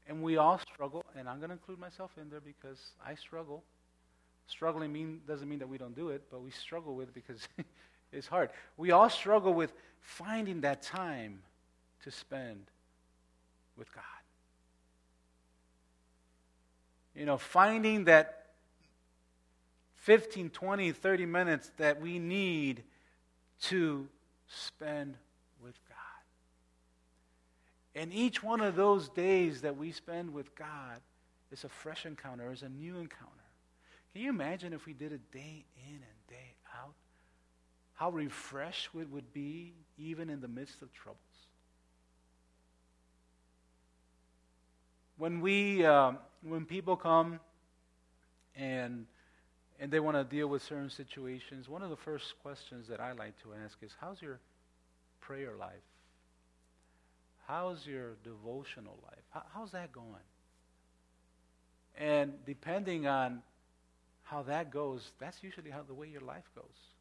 [0.05, 3.63] And we all struggle, and I'm going to include myself in there because I struggle.
[4.47, 7.47] Struggling mean, doesn't mean that we don't do it, but we struggle with it because
[8.11, 8.49] it's hard.
[8.75, 11.39] We all struggle with finding that time
[12.03, 12.65] to spend
[13.77, 14.03] with God.
[17.15, 18.38] You know, finding that
[20.09, 22.81] 15, 20, 30 minutes that we need
[23.61, 24.07] to
[24.47, 25.15] spend
[25.63, 25.97] with God.
[27.93, 30.99] And each one of those days that we spend with God
[31.51, 33.29] is a fresh encounter, is a new encounter.
[34.11, 36.95] Can you imagine if we did it day in and day out?
[37.93, 41.19] How refreshed we would be even in the midst of troubles.
[45.19, 47.39] When we, uh, when people come
[48.55, 49.05] and
[49.79, 53.13] and they want to deal with certain situations, one of the first questions that I
[53.13, 54.39] like to ask is, "How's your
[55.21, 55.83] prayer life?
[57.47, 59.43] How's your devotional life?
[59.53, 60.23] how's that going?"
[61.95, 63.43] And depending on
[64.23, 66.93] how that goes, that's usually how the way your life goes.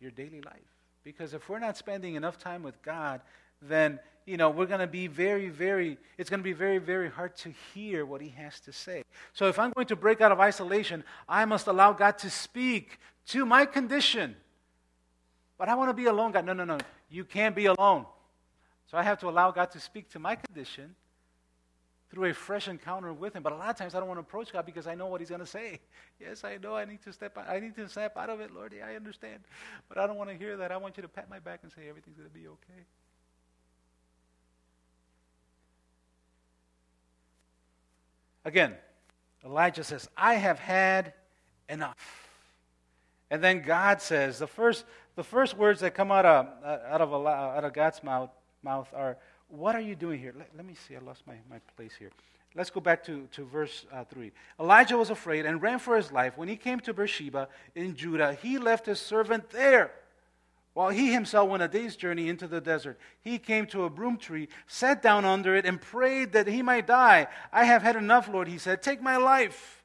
[0.00, 0.74] Your daily life.
[1.04, 3.20] Because if we're not spending enough time with God,
[3.60, 7.08] then you know we're going to be very very it's going to be very very
[7.08, 10.30] hard to hear what he has to say so if i'm going to break out
[10.30, 14.36] of isolation i must allow god to speak to my condition
[15.56, 16.78] but i want to be alone god no no no
[17.10, 18.04] you can't be alone
[18.90, 20.94] so i have to allow god to speak to my condition
[22.10, 23.42] through a fresh encounter with him.
[23.42, 25.20] But a lot of times I don't want to approach God because I know what
[25.20, 25.80] he's going to say.
[26.18, 27.48] Yes, I know I need to step out.
[27.48, 28.72] I need to snap out of it, Lord.
[28.76, 29.40] Yeah, I understand.
[29.88, 30.72] But I don't want to hear that.
[30.72, 32.86] I want you to pat my back and say everything's going to be okay.
[38.48, 38.74] Again,
[39.44, 41.12] Elijah says, I have had
[41.68, 42.30] enough.
[43.30, 47.12] And then God says, the first, the first words that come out of, out of,
[47.12, 48.30] out of God's mouth,
[48.62, 50.32] mouth are, what are you doing here?
[50.34, 50.96] Let, let me see.
[50.96, 52.10] I lost my, my place here.
[52.54, 54.32] Let's go back to, to verse uh, 3.
[54.58, 56.38] Elijah was afraid and ran for his life.
[56.38, 59.90] When he came to Beersheba in Judah, he left his servant there
[60.78, 63.00] while he himself went a day's journey into the desert.
[63.20, 66.86] He came to a broom tree, sat down under it, and prayed that he might
[66.86, 67.26] die.
[67.52, 68.80] I have had enough, Lord, he said.
[68.80, 69.82] Take my life.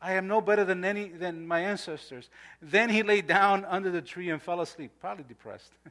[0.00, 2.30] I am no better than any than my ancestors.
[2.62, 5.72] Then he lay down under the tree and fell asleep, probably depressed.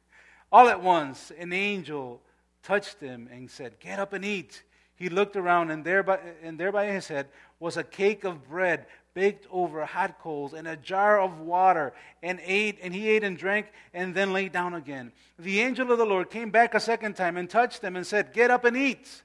[0.54, 2.22] All at once, an angel
[2.64, 4.64] touched him and said, Get up and eat.
[4.96, 7.28] He looked around, and there by, and there by his head
[7.60, 8.86] was a cake of bread
[9.20, 11.92] baked over hot coals and a jar of water,
[12.24, 15.12] and ate, and he ate and drank, and then lay down again.
[15.38, 18.32] The angel of the Lord came back a second time and touched him and said,
[18.32, 19.24] Get up and eat.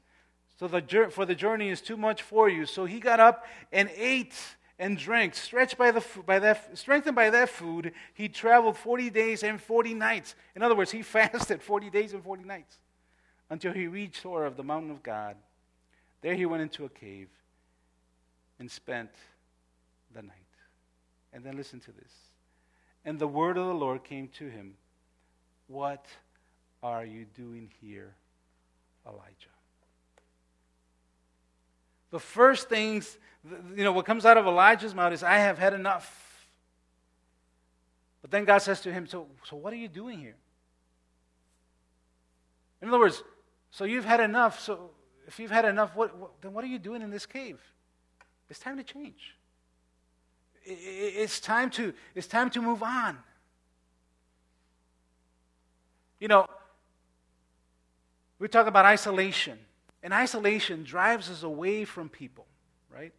[0.58, 2.66] So the, for the journey is too much for you.
[2.66, 4.34] So he got up and ate
[4.80, 5.36] and drank.
[5.36, 9.94] Stretched by, the, by that, strengthened by that food, he traveled 40 days and 40
[9.94, 10.34] nights.
[10.56, 12.78] In other words, he fasted 40 days and 40 nights.
[13.48, 15.36] until he reached Horeb of the mountain of God.
[16.20, 17.28] There he went into a cave
[18.58, 19.10] and spent
[20.14, 20.32] the night.
[21.32, 22.12] And then listen to this.
[23.04, 24.74] And the word of the Lord came to him
[25.66, 26.06] What
[26.82, 28.14] are you doing here,
[29.06, 29.54] Elijah?
[32.10, 33.18] The first things,
[33.74, 36.48] you know, what comes out of Elijah's mouth is, I have had enough.
[38.22, 40.36] But then God says to him, So, so what are you doing here?
[42.80, 43.22] In other words,
[43.70, 44.60] so you've had enough.
[44.60, 44.90] So
[45.26, 47.58] if you've had enough, what, what, then what are you doing in this cave?
[48.48, 49.34] It's time to change.
[50.64, 53.18] It's time to, it's time to move on.
[56.20, 56.46] You know,
[58.38, 59.58] we talk about isolation,
[60.02, 62.46] and isolation drives us away from people,
[62.90, 63.12] right?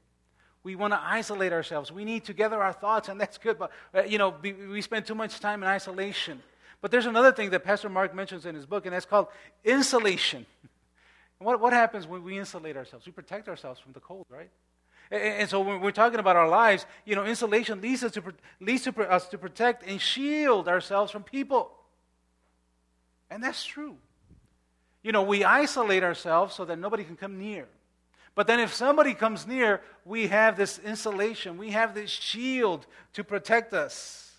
[0.65, 1.91] we want to isolate ourselves.
[1.91, 3.59] We need to gather our thoughts, and that's good.
[3.59, 6.41] But, uh, you know, we spend too much time in isolation.
[6.81, 9.27] But there's another thing that Pastor Mark mentions in his book, and that's called
[9.63, 10.47] insulation.
[11.37, 13.05] what, what happens when we insulate ourselves?
[13.05, 14.49] We protect ourselves from the cold, right?
[15.11, 18.23] And, so when we're talking about our lives, you know, insulation leads us to,
[18.59, 21.71] leads to us to protect and shield ourselves from people.
[23.29, 23.97] And that's true.
[25.03, 27.67] You know, we isolate ourselves so that nobody can come near.
[28.33, 33.23] But then if somebody comes near, we have this insulation, we have this shield to
[33.23, 34.33] protect us.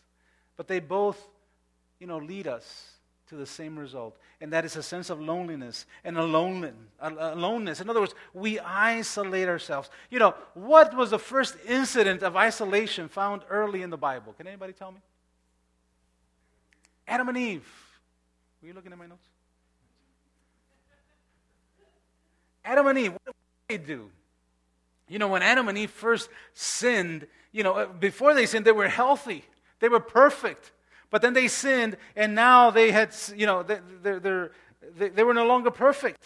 [0.56, 1.24] But they both,
[2.00, 2.95] you know, lead us
[3.28, 4.16] to the same result.
[4.40, 7.80] And that is a sense of loneliness and aloneness.
[7.80, 9.90] In other words, we isolate ourselves.
[10.10, 14.32] You know, what was the first incident of isolation found early in the Bible?
[14.34, 15.00] Can anybody tell me?
[17.08, 17.68] Adam and Eve.
[18.60, 19.26] Were you looking at my notes?
[22.64, 23.34] Adam and Eve what did
[23.68, 24.10] they do.
[25.08, 28.72] You know, when Adam and Eve first sinned, you know, uh, before they sinned, they
[28.72, 29.44] were healthy,
[29.78, 30.72] they were perfect.
[31.10, 34.52] But then they sinned, and now they had, you know, they, they're,
[34.98, 36.22] they they were no longer perfect.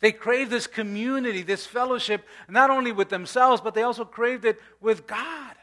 [0.00, 4.60] They craved this community, this fellowship, not only with themselves, but they also craved it
[4.80, 5.54] with God.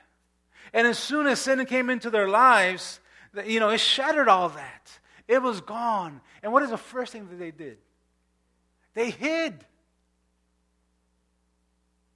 [0.74, 3.00] And as soon as sin came into their lives,
[3.46, 5.00] you know, it shattered all that.
[5.28, 6.22] It was gone.
[6.44, 7.78] And what is the first thing that they did?
[8.94, 9.66] They hid.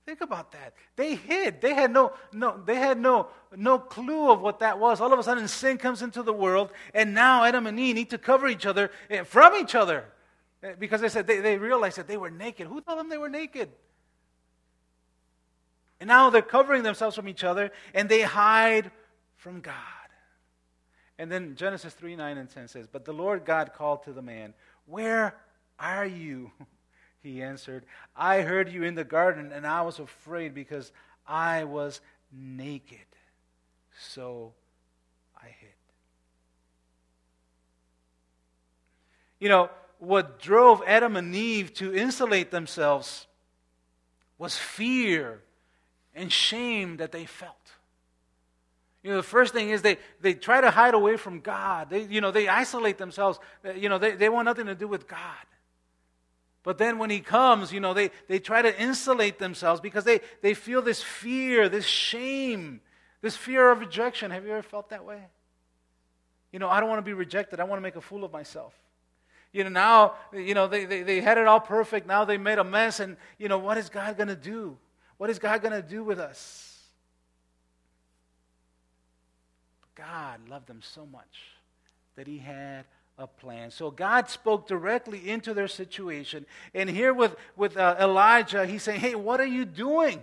[0.10, 0.74] Think about that.
[0.96, 1.62] They hid.
[1.62, 5.00] They had no, no, they had no, no clue of what that was.
[5.00, 8.10] All of a sudden, sin comes into the world, and now Adam and Eve need
[8.10, 10.06] to cover each other eh, from each other
[10.64, 12.66] eh, because they said they, they realized that they were naked.
[12.66, 13.70] Who told them they were naked?
[16.00, 18.90] And now they're covering themselves from each other, and they hide
[19.36, 19.76] from God.
[21.20, 24.24] And then Genesis 3 9 and 10 says, But the Lord God called to the
[24.24, 24.56] man,
[24.88, 25.36] Where
[25.78, 26.52] are you?
[27.22, 30.92] He answered, I heard you in the garden, and I was afraid because
[31.28, 32.02] I was
[32.32, 32.98] naked.
[34.00, 34.54] So
[35.38, 35.70] I hid.
[39.40, 43.28] You know, what drove Adam and Eve to insulate themselves
[44.38, 45.42] was fear
[46.16, 47.56] and shame that they felt.
[49.04, 51.90] You know, the first thing is they, they try to hide away from God.
[51.90, 53.40] They, you know, they isolate themselves.
[53.64, 55.20] Uh, you know, they, they want nothing to do with God.
[56.64, 60.20] But then when he comes, you know, they, they try to insulate themselves because they,
[60.42, 62.82] they feel this fear, this shame,
[63.22, 64.32] this fear of rejection.
[64.32, 65.22] Have you ever felt that way?
[66.52, 67.60] You know, I don't want to be rejected.
[67.60, 68.74] I want to make a fool of myself.
[69.52, 72.08] You know, now, you know, they, they, they had it all perfect.
[72.08, 73.00] Now they made a mess.
[73.00, 74.78] And, you know, what is God going to do?
[75.18, 76.78] What is God going to do with us?
[79.96, 81.42] God loved them so much
[82.16, 82.86] that he had
[83.20, 83.70] a plan.
[83.70, 86.46] So God spoke directly into their situation.
[86.74, 90.22] And here with, with uh, Elijah, he's saying, Hey, what are you doing?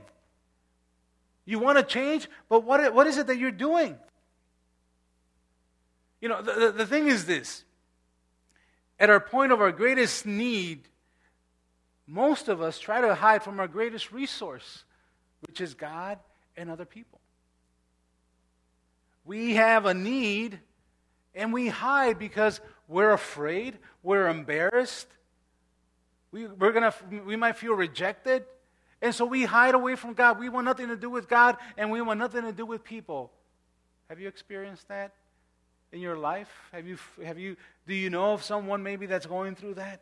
[1.44, 3.96] You want to change, but what, what is it that you're doing?
[6.20, 7.64] You know, the, the, the thing is this
[8.98, 10.88] at our point of our greatest need,
[12.06, 14.84] most of us try to hide from our greatest resource,
[15.46, 16.18] which is God
[16.56, 17.20] and other people.
[19.24, 20.58] We have a need
[21.34, 25.08] and we hide because we're afraid, we're embarrassed,
[26.32, 28.44] we, we're gonna, we might feel rejected.
[29.02, 30.38] And so we hide away from God.
[30.38, 33.30] We want nothing to do with God, and we want nothing to do with people.
[34.08, 35.12] Have you experienced that
[35.92, 36.48] in your life?
[36.72, 37.56] Have you, have you,
[37.86, 40.00] do you know of someone maybe that's going through that?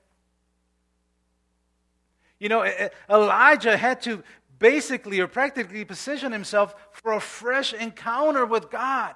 [2.39, 2.69] You know,
[3.09, 4.23] Elijah had to
[4.59, 9.15] basically or practically position himself for a fresh encounter with God.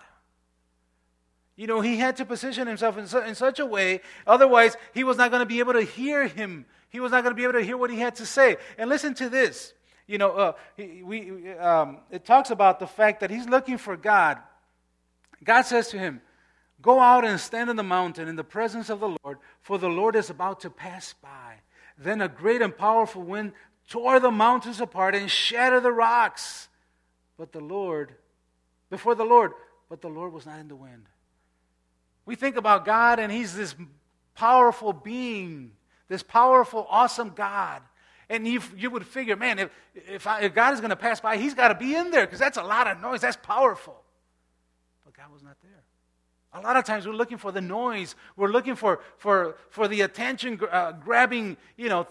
[1.58, 5.02] You know, he had to position himself in, su- in such a way, otherwise, he
[5.02, 6.66] was not going to be able to hear him.
[6.88, 8.58] He was not going to be able to hear what he had to say.
[8.78, 9.74] And listen to this.
[10.06, 14.38] You know, uh, we, um, it talks about the fact that he's looking for God.
[15.42, 16.20] God says to him,
[16.80, 19.88] Go out and stand on the mountain in the presence of the Lord, for the
[19.88, 21.54] Lord is about to pass by.
[21.98, 23.52] Then a great and powerful wind
[23.90, 26.68] tore the mountains apart and shattered the rocks.
[27.36, 28.14] But the Lord,
[28.90, 29.54] before the Lord,
[29.88, 31.08] but the Lord was not in the wind.
[32.28, 33.74] We think about God, and He's this
[34.34, 35.72] powerful being,
[36.08, 37.80] this powerful, awesome God.
[38.28, 41.22] And you, you would figure, man, if, if, I, if God is going to pass
[41.22, 43.22] by, He's got to be in there because that's a lot of noise.
[43.22, 43.96] That's powerful.
[45.06, 45.82] But God was not there.
[46.52, 48.14] A lot of times we're looking for the noise.
[48.36, 52.06] We're looking for, for, for the attention uh, grabbing, you know,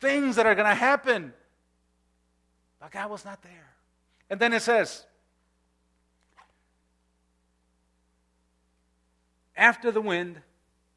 [0.00, 1.32] things that are going to happen.
[2.80, 3.70] But God was not there.
[4.28, 5.06] And then it says,
[9.60, 10.40] after the wind,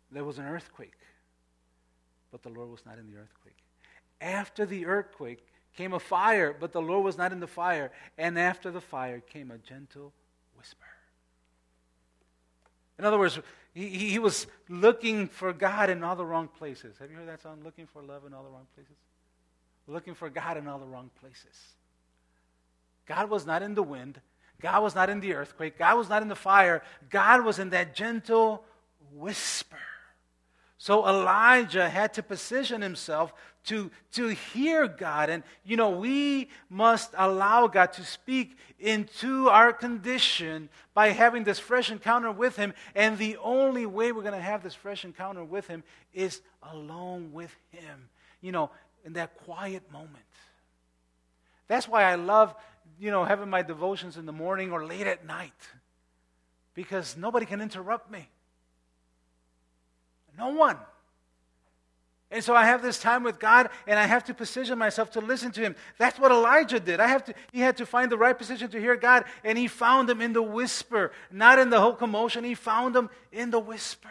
[0.09, 0.97] there was an earthquake.
[2.31, 3.57] But the Lord was not in the earthquake.
[4.21, 5.45] After the earthquake
[5.75, 7.91] came a fire, but the Lord was not in the fire.
[8.17, 10.13] And after the fire came a gentle
[10.57, 10.85] whisper.
[12.97, 13.37] In other words,
[13.73, 16.95] he, he was looking for God in all the wrong places.
[16.99, 17.59] Have you heard that song?
[17.65, 18.95] Looking for love in all the wrong places?
[19.87, 21.75] Looking for God in all the wrong places.
[23.05, 24.21] God was not in the wind.
[24.61, 25.77] God was not in the earthquake.
[25.77, 26.83] God was not in the fire.
[27.09, 28.63] God was in that gentle
[29.13, 29.77] whisper.
[30.77, 33.33] So Elijah had to position himself
[33.65, 35.29] to, to hear God.
[35.29, 41.59] And, you know, we must allow God to speak into our condition by having this
[41.59, 42.73] fresh encounter with Him.
[42.95, 45.83] And the only way we're going to have this fresh encounter with Him
[46.13, 46.41] is
[46.71, 48.09] alone with Him,
[48.41, 48.69] you know,
[49.05, 50.25] in that quiet moment.
[51.67, 52.53] That's why I love,
[52.99, 55.51] you know, having my devotions in the morning or late at night
[56.73, 58.27] because nobody can interrupt me.
[60.37, 60.77] No one.
[62.31, 65.21] And so I have this time with God and I have to position myself to
[65.21, 65.75] listen to him.
[65.99, 66.99] That's what Elijah did.
[66.99, 69.67] I have to he had to find the right position to hear God and he
[69.67, 72.43] found him in the whisper, not in the whole commotion.
[72.43, 74.09] He found him in the whisper.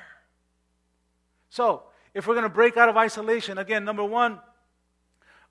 [1.50, 1.82] So,
[2.14, 4.38] if we're going to break out of isolation, again, number 1,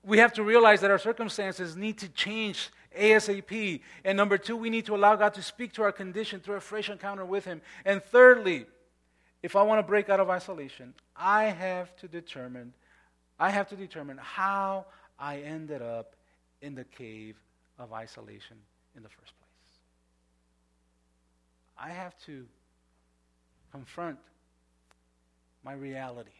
[0.02, 3.80] we have to realize that our circumstances need to change ASAP.
[4.04, 6.60] And number 2, we need to allow God to speak to our condition through a
[6.60, 7.60] fresh encounter with him.
[7.84, 8.66] And thirdly,
[9.42, 12.72] if I want to break out of isolation, I have to determine
[13.38, 14.86] I have to determine how
[15.18, 16.14] I ended up
[16.60, 17.36] in the cave
[17.76, 18.56] of isolation
[18.96, 19.78] in the first place.
[21.76, 22.46] I have to
[23.72, 24.18] confront
[25.64, 26.30] my reality.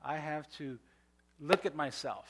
[0.00, 0.78] I have to
[1.40, 2.28] look at myself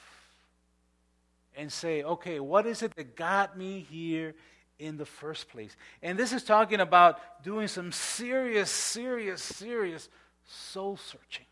[1.57, 4.35] and say, okay, what is it that got me here
[4.79, 5.77] in the first place.
[6.03, 10.09] And this is talking about doing some serious, serious, serious
[10.47, 11.47] soul searching.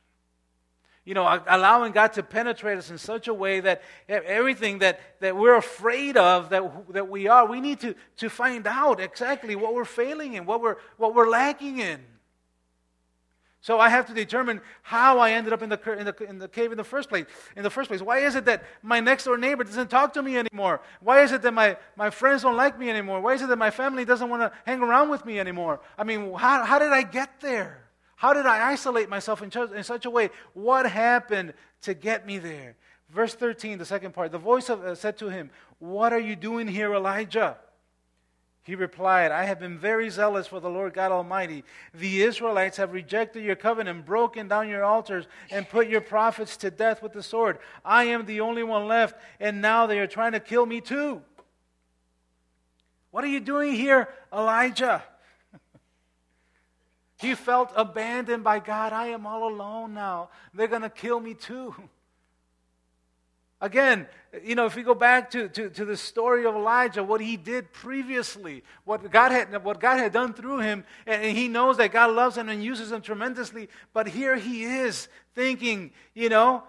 [1.05, 5.37] You know, allowing God to penetrate us in such a way that everything that, that
[5.37, 9.75] we're afraid of, that, that we are, we need to, to find out exactly what
[9.75, 12.01] we're failing in, what we're, what we're lacking in.
[13.63, 16.49] So I have to determine how I ended up in the, in, the, in the
[16.49, 17.27] cave in the first place.
[17.57, 20.23] In the first place, why is it that my next door neighbor doesn't talk to
[20.23, 20.83] me anymore?
[21.01, 23.21] Why is it that my, my friends don't like me anymore?
[23.21, 25.81] Why is it that my family doesn't want to hang around with me anymore?
[25.97, 27.85] I mean, how, how did I get there?
[28.17, 30.31] How did I isolate myself in, in such a way?
[30.55, 32.75] What happened to get me there?
[33.11, 34.33] Verse 13, the second part.
[34.33, 37.59] The voice of, uh, said to him, What are you doing here, Elijah?
[38.65, 41.65] He replied, I have been very zealous for the Lord God Almighty.
[41.95, 46.71] The Israelites have rejected your covenant, broken down your altars, and put your prophets to
[46.71, 47.59] death with the sword.
[47.85, 51.23] I am the only one left, and now they are trying to kill me too.
[53.11, 55.03] What are you doing here, Elijah?
[57.19, 58.93] he felt abandoned by God.
[58.93, 60.31] I am all alone now.
[60.55, 61.75] They're going to kill me too.
[63.63, 64.09] Again,
[64.43, 67.37] you know, if we go back to, to, to, the story of Elijah, what he
[67.37, 71.93] did previously, what God, had, what God had done through him, and he knows that
[71.93, 75.07] God loves him and uses him tremendously, but here he is
[75.37, 76.65] thinking, you know,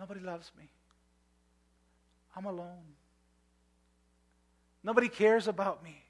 [0.00, 0.64] nobody loves me.
[2.36, 2.96] I'm alone.
[4.82, 6.02] Nobody cares about me.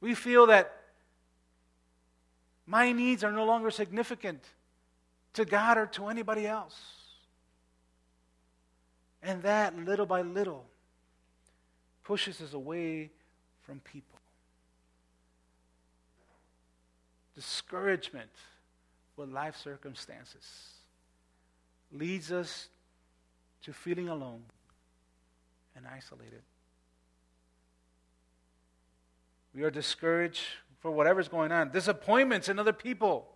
[0.00, 0.74] We feel that
[2.66, 4.42] my needs are no longer significant
[5.34, 6.78] to God or to anybody else.
[9.22, 10.64] And that, little by little,
[12.04, 13.10] pushes us away
[13.62, 14.18] from people.
[17.34, 18.30] Discouragement
[19.16, 20.72] with life circumstances
[21.92, 22.68] leads us
[23.62, 24.42] to feeling alone
[25.76, 26.42] and isolated.
[29.54, 30.42] We are discouraged
[30.80, 33.28] for whatever's going on, disappointments in other people.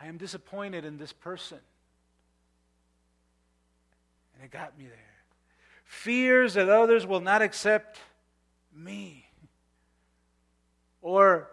[0.00, 1.58] I am disappointed in this person.
[4.34, 4.98] And it got me there.
[5.84, 8.00] Fears that others will not accept
[8.74, 9.26] me.
[11.02, 11.50] Or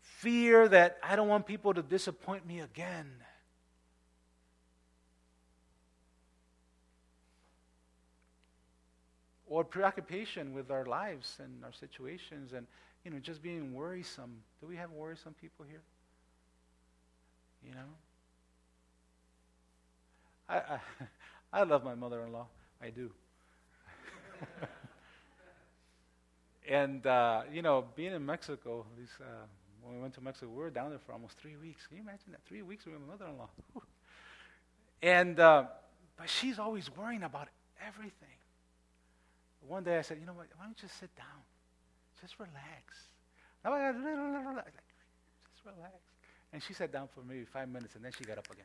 [0.00, 3.10] fear that I don't want people to disappoint me again.
[9.46, 12.66] Or preoccupation with our lives and our situations and,
[13.04, 14.42] you know, just being worrisome.
[14.62, 15.82] Do we have worrisome people here?
[17.66, 17.88] You know?
[20.48, 20.78] I, I,
[21.60, 22.46] I love my mother in law.
[22.82, 23.10] I do.
[26.68, 29.24] and, uh, you know, being in Mexico, these, uh,
[29.82, 31.86] when we went to Mexico, we were down there for almost three weeks.
[31.86, 32.40] Can you imagine that?
[32.46, 33.48] Three weeks with my mother in law.
[35.02, 35.64] and, uh,
[36.16, 37.48] but she's always worrying about
[37.86, 38.28] everything.
[39.66, 41.26] One day I said, you know what, why don't you just sit down?
[42.20, 43.08] Just relax.
[43.64, 43.72] Just
[45.64, 46.13] relax.
[46.54, 48.64] And she sat down for maybe five minutes and then she got up again.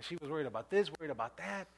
[0.00, 1.68] She was worried about this, worried about that.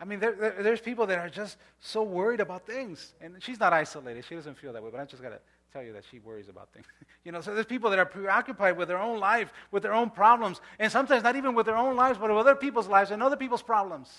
[0.00, 3.12] I mean, there, there, there's people that are just so worried about things.
[3.20, 4.24] And she's not isolated.
[4.26, 4.88] She doesn't feel that way.
[4.90, 5.40] But I just got to
[5.70, 6.86] tell you that she worries about things.
[7.24, 10.08] you know, so there's people that are preoccupied with their own life, with their own
[10.08, 10.62] problems.
[10.78, 13.36] And sometimes not even with their own lives, but with other people's lives and other
[13.36, 14.10] people's problems.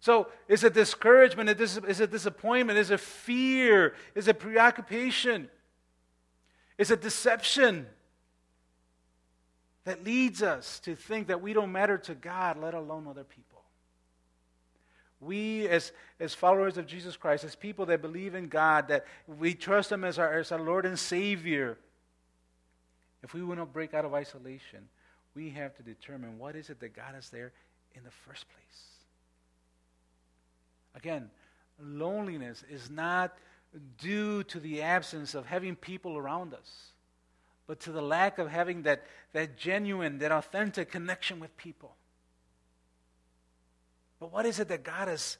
[0.00, 1.48] So, is it discouragement?
[1.60, 2.76] Is it disappointment?
[2.76, 3.94] Is it fear?
[4.16, 5.48] Is it preoccupation?
[6.76, 7.86] Is it deception?
[9.84, 13.62] That leads us to think that we don't matter to God, let alone other people.
[15.20, 19.54] We, as, as followers of Jesus Christ, as people that believe in God, that we
[19.54, 21.76] trust Him as our, as our Lord and Savior,
[23.22, 24.88] if we want to break out of isolation,
[25.34, 27.52] we have to determine what is it that got us there
[27.94, 28.84] in the first place.
[30.94, 31.30] Again,
[31.82, 33.36] loneliness is not
[33.98, 36.92] due to the absence of having people around us
[37.70, 41.94] but to the lack of having that, that genuine, that authentic connection with people.
[44.18, 45.38] But what is it that got us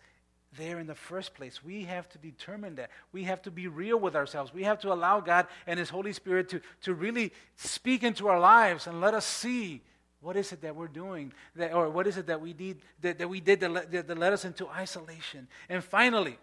[0.57, 1.65] there in the first place?
[1.65, 2.91] We have to determine that.
[3.11, 4.55] We have to be real with ourselves.
[4.55, 8.39] We have to allow God and His Holy Spirit to, to really speak into our
[8.39, 9.83] lives and let us see
[10.21, 13.19] what is it that we're doing, that, or what is it that we did that,
[13.19, 15.49] that we did that, let, that led us into isolation.
[15.69, 16.39] And finally,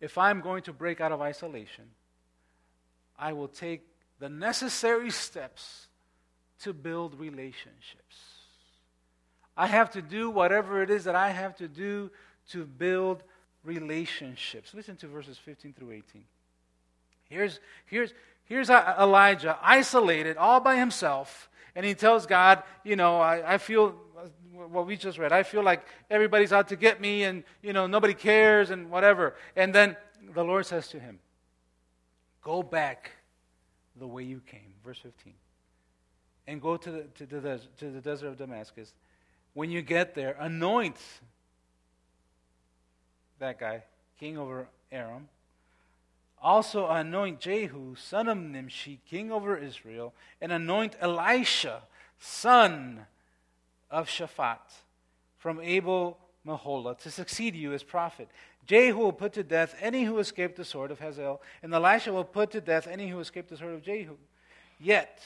[0.00, 1.84] if I'm going to break out of isolation,
[3.16, 3.87] I will take
[4.18, 5.86] the necessary steps
[6.60, 8.16] to build relationships.
[9.56, 12.10] I have to do whatever it is that I have to do
[12.50, 13.22] to build
[13.64, 14.72] relationships.
[14.74, 16.24] Listen to verses 15 through 18.
[17.28, 18.14] Here's, here's,
[18.44, 23.94] here's Elijah isolated all by himself, and he tells God, You know, I, I feel
[24.16, 25.32] uh, what we just read.
[25.32, 29.34] I feel like everybody's out to get me, and, you know, nobody cares, and whatever.
[29.56, 29.96] And then
[30.34, 31.18] the Lord says to him,
[32.42, 33.10] Go back
[33.98, 34.74] the way you came.
[34.84, 35.34] Verse 15.
[36.46, 38.92] And go to the, to the, to the desert of Damascus.
[39.54, 40.96] When you get there, anoint
[43.38, 43.82] that guy,
[44.18, 45.28] king over Aram.
[46.40, 51.82] Also anoint Jehu, son of Nimshi, king over Israel, and anoint Elisha,
[52.18, 53.06] son
[53.90, 54.58] of Shaphat,
[55.36, 56.18] from Abel
[56.48, 58.28] Meholah, to succeed you as prophet.
[58.66, 62.24] Jehu will put to death any who escaped the sword of Hazael, and Elisha will
[62.24, 64.16] put to death any who escaped the sword of Jehu.
[64.80, 65.20] Yet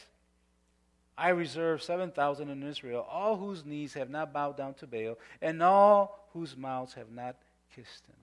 [1.16, 5.62] I reserve 7,000 in Israel, all whose knees have not bowed down to Baal, and
[5.62, 7.36] all whose mouths have not
[7.74, 8.16] kissed him.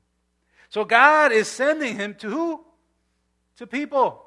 [0.69, 2.65] So God is sending him to who?
[3.57, 4.25] To people.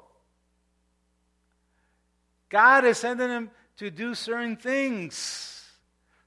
[2.49, 5.52] God is sending him to do certain things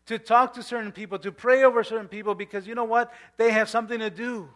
[0.07, 3.13] to talk to certain people, to pray over certain people, because you know what?
[3.37, 4.49] They have something to do.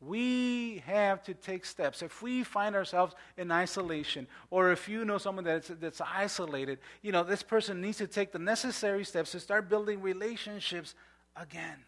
[0.00, 2.02] We have to take steps.
[2.02, 7.10] If we find ourselves in isolation, or if you know someone that's, that's isolated, you
[7.10, 10.94] know, this person needs to take the necessary steps to start building relationships
[11.34, 11.78] again.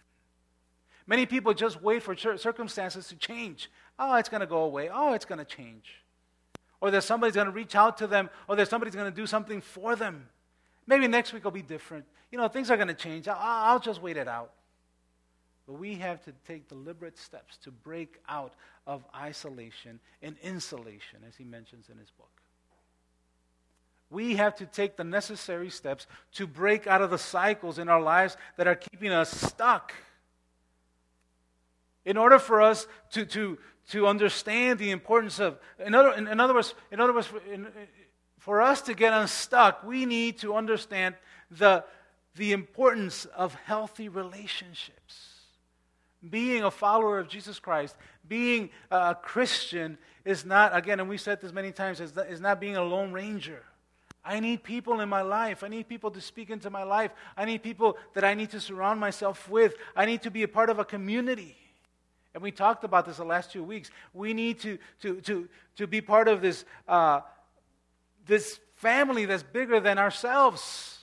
[1.06, 3.70] Many people just wait for circumstances to change.
[3.98, 4.90] Oh, it's going to go away.
[4.92, 6.02] Oh, it's going to change.
[6.80, 9.26] Or that somebody's going to reach out to them, or that somebody's going to do
[9.26, 10.28] something for them.
[10.88, 12.06] Maybe next week will be different.
[12.32, 13.28] You know, things are going to change.
[13.28, 14.52] I'll, I'll just wait it out.
[15.66, 18.54] But we have to take deliberate steps to break out
[18.86, 22.30] of isolation and insulation, as he mentions in his book.
[24.08, 28.00] We have to take the necessary steps to break out of the cycles in our
[28.00, 29.92] lives that are keeping us stuck.
[32.06, 33.58] In order for us to, to,
[33.90, 37.66] to understand the importance of, in other, in, in other words, in other words in,
[38.48, 41.14] for us to get unstuck, we need to understand
[41.50, 41.84] the,
[42.34, 45.34] the importance of healthy relationships.
[46.30, 47.94] Being a follower of Jesus Christ,
[48.26, 52.76] being a Christian is not, again, and we've said this many times, is not, being
[52.76, 53.62] a lone ranger.
[54.24, 55.62] I need people in my life.
[55.62, 57.10] I need people to speak into my life.
[57.36, 59.74] I need people that I need to surround myself with.
[59.94, 61.54] I need to be a part of a community.
[62.32, 63.90] And we talked about this the last two weeks.
[64.14, 67.20] We need to, to, to, to be part of this, uh,
[68.28, 70.98] this family that's bigger than ourselves.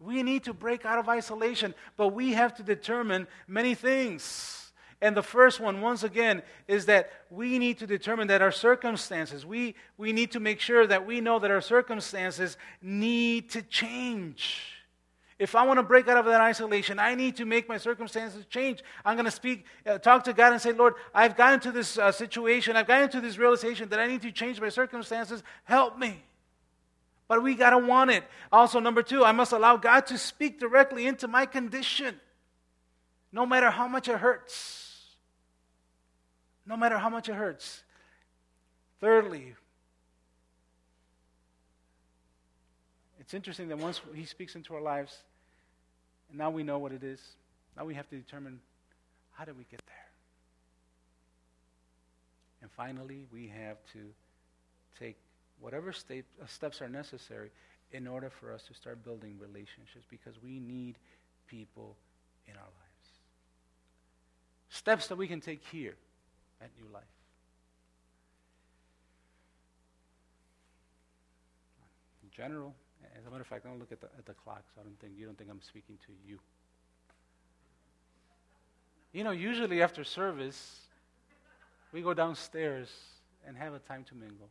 [0.00, 4.72] We need to break out of isolation, but we have to determine many things.
[5.02, 9.46] And the first one, once again, is that we need to determine that our circumstances,
[9.46, 14.79] we, we need to make sure that we know that our circumstances need to change.
[15.40, 18.46] If I want to break out of that isolation, I need to make my circumstances
[18.46, 18.84] change.
[19.04, 21.98] I'm going to speak, uh, talk to God and say, Lord, I've gotten to this
[21.98, 25.42] uh, situation, I've gotten to this realization that I need to change my circumstances.
[25.64, 26.22] Help me.
[27.26, 28.22] But we got to want it.
[28.52, 32.20] Also, number two, I must allow God to speak directly into my condition,
[33.32, 34.90] no matter how much it hurts
[36.70, 37.82] no matter how much it hurts.
[39.00, 39.54] Thirdly,
[43.18, 45.18] it's interesting that once He speaks into our lives,
[46.30, 47.20] and now we know what it is,
[47.76, 48.60] now we have to determine
[49.32, 49.96] how did we get there?
[52.62, 54.00] And finally, we have to
[54.98, 55.16] take
[55.60, 57.50] whatever uh, steps are necessary
[57.92, 60.96] in order for us to start building relationships because we need
[61.48, 61.96] people
[62.46, 63.08] in our lives.
[64.68, 65.96] Steps that we can take here
[66.60, 67.02] at New Life.
[72.22, 72.74] In general,
[73.20, 74.84] as a matter of fact, I don't look at the, at the clock, so I
[74.84, 76.38] don't think you don't think I'm speaking to you.
[79.12, 80.80] You know, usually after service,
[81.92, 82.88] we go downstairs
[83.46, 84.48] and have a time to mingle.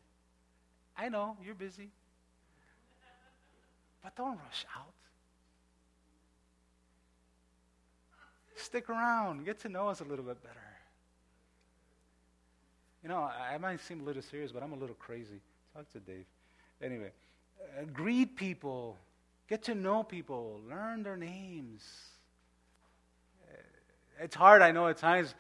[0.98, 1.90] I know you're busy,
[4.04, 4.94] but don't rush out.
[8.56, 10.60] Stick around, get to know us a little bit better.
[13.02, 15.40] You know, I, I might seem a little serious, but I'm a little crazy.
[15.74, 16.26] Talk to Dave.
[16.82, 17.12] Anyway,
[17.62, 18.98] uh, greet people,
[19.48, 21.84] get to know people, learn their names.
[23.50, 25.36] Uh, it's hard, I know, at times.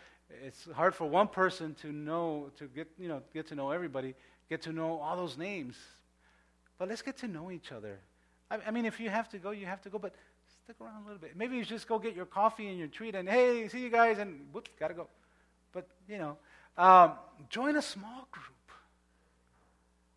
[0.45, 4.13] It's hard for one person to know, to get, you know, get to know everybody,
[4.49, 5.75] get to know all those names.
[6.77, 7.99] But let's get to know each other.
[8.51, 10.13] I, I mean, if you have to go, you have to go, but
[10.63, 11.35] stick around a little bit.
[11.35, 14.19] Maybe you just go get your coffee and your treat and, hey, see you guys,
[14.19, 15.07] and whoop, gotta go.
[15.73, 16.37] But, you know,
[16.77, 17.13] um,
[17.49, 18.45] join a small group.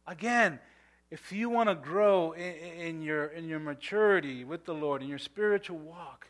[0.07, 0.59] Again,
[1.13, 5.09] if you want to grow in, in, your, in your maturity with the Lord, in
[5.09, 6.29] your spiritual walk,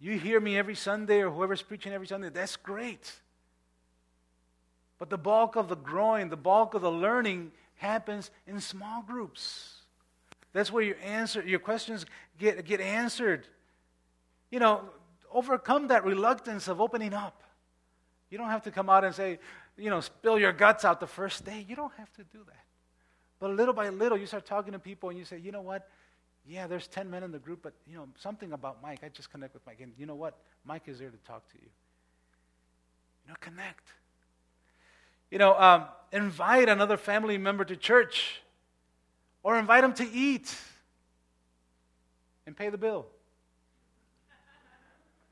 [0.00, 3.12] you hear me every Sunday or whoever's preaching every Sunday, that's great.
[4.98, 9.74] But the bulk of the growing, the bulk of the learning happens in small groups.
[10.54, 12.06] That's where your answer, your questions
[12.38, 13.46] get, get answered.
[14.50, 14.80] You know,
[15.30, 17.42] overcome that reluctance of opening up.
[18.30, 19.40] You don't have to come out and say,
[19.76, 21.66] you know, spill your guts out the first day.
[21.68, 22.64] You don't have to do that.
[23.40, 25.88] But little by little, you start talking to people and you say, you know what?
[26.46, 29.00] Yeah, there's 10 men in the group, but, you know, something about Mike.
[29.02, 29.80] I just connect with Mike.
[29.80, 30.36] And you know what?
[30.64, 31.68] Mike is there to talk to you.
[33.24, 33.88] You know, connect.
[35.30, 38.42] You know, um, invite another family member to church
[39.42, 40.54] or invite them to eat
[42.46, 43.06] and pay the bill.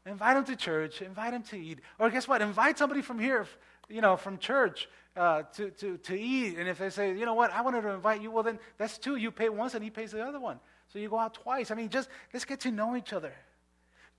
[0.04, 1.00] Invite them to church.
[1.02, 1.78] Invite them to eat.
[1.98, 2.42] Or guess what?
[2.42, 3.46] Invite somebody from here,
[3.88, 6.56] you know, from church uh, to, to, to eat.
[6.58, 8.98] And if they say, you know what, I wanted to invite you, well, then that's
[8.98, 9.16] two.
[9.16, 10.58] You pay once and he pays the other one.
[10.92, 11.70] So you go out twice.
[11.70, 13.32] I mean, just let's get to know each other.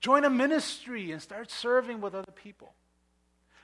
[0.00, 2.72] Join a ministry and start serving with other people.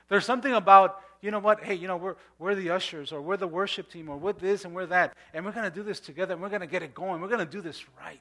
[0.07, 3.37] There's something about, you know what, hey, you know, we're, we're the ushers or we're
[3.37, 5.15] the worship team or we're this and we're that.
[5.33, 7.21] And we're going to do this together and we're going to get it going.
[7.21, 8.19] We're going to do this right.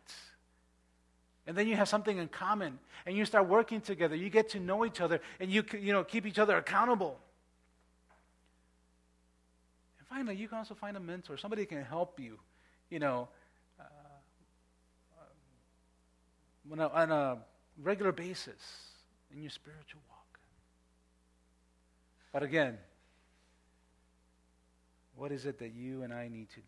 [1.46, 4.14] And then you have something in common and you start working together.
[4.14, 7.18] You get to know each other and you, you know, keep each other accountable.
[10.10, 12.36] Finally, you can also find a mentor, somebody can help you,
[12.90, 13.28] you know,
[13.78, 13.84] uh,
[16.72, 17.38] on, a, on a
[17.80, 18.60] regular basis
[19.32, 20.40] in your spiritual walk.
[22.32, 22.76] But again,
[25.14, 26.62] what is it that you and I need to do?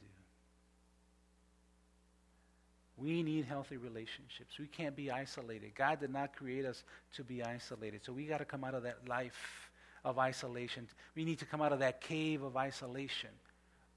[2.97, 4.59] We need healthy relationships.
[4.61, 5.75] We can't be isolated.
[5.75, 6.85] God did not create us
[7.17, 8.05] to be isolated.
[8.05, 9.71] So we got to come out of that life
[10.05, 10.89] of isolation.
[11.15, 13.31] We need to come out of that cave of isolation.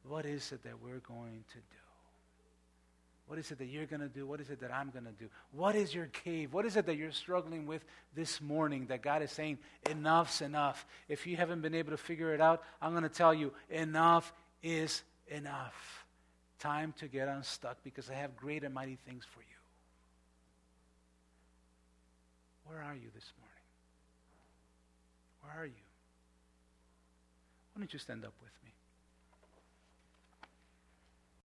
[0.08, 1.86] What is it that we're going to do?
[3.28, 4.28] What is it that you're going to do?
[4.28, 5.30] What is it that I'm going to do?
[5.52, 6.54] What is your cave?
[6.54, 7.84] What is it that you're struggling with
[8.14, 9.58] this morning that God is saying,
[9.90, 10.86] enough's enough?
[11.10, 14.32] If you haven't been able to figure it out, I'm going to tell you, enough
[14.62, 16.06] is enough
[16.60, 19.48] time to get unstuck because I have great and mighty things for you.
[22.66, 23.56] Where are you this morning?
[25.42, 25.85] Where are you?
[27.76, 28.65] Why don't you stand up with me?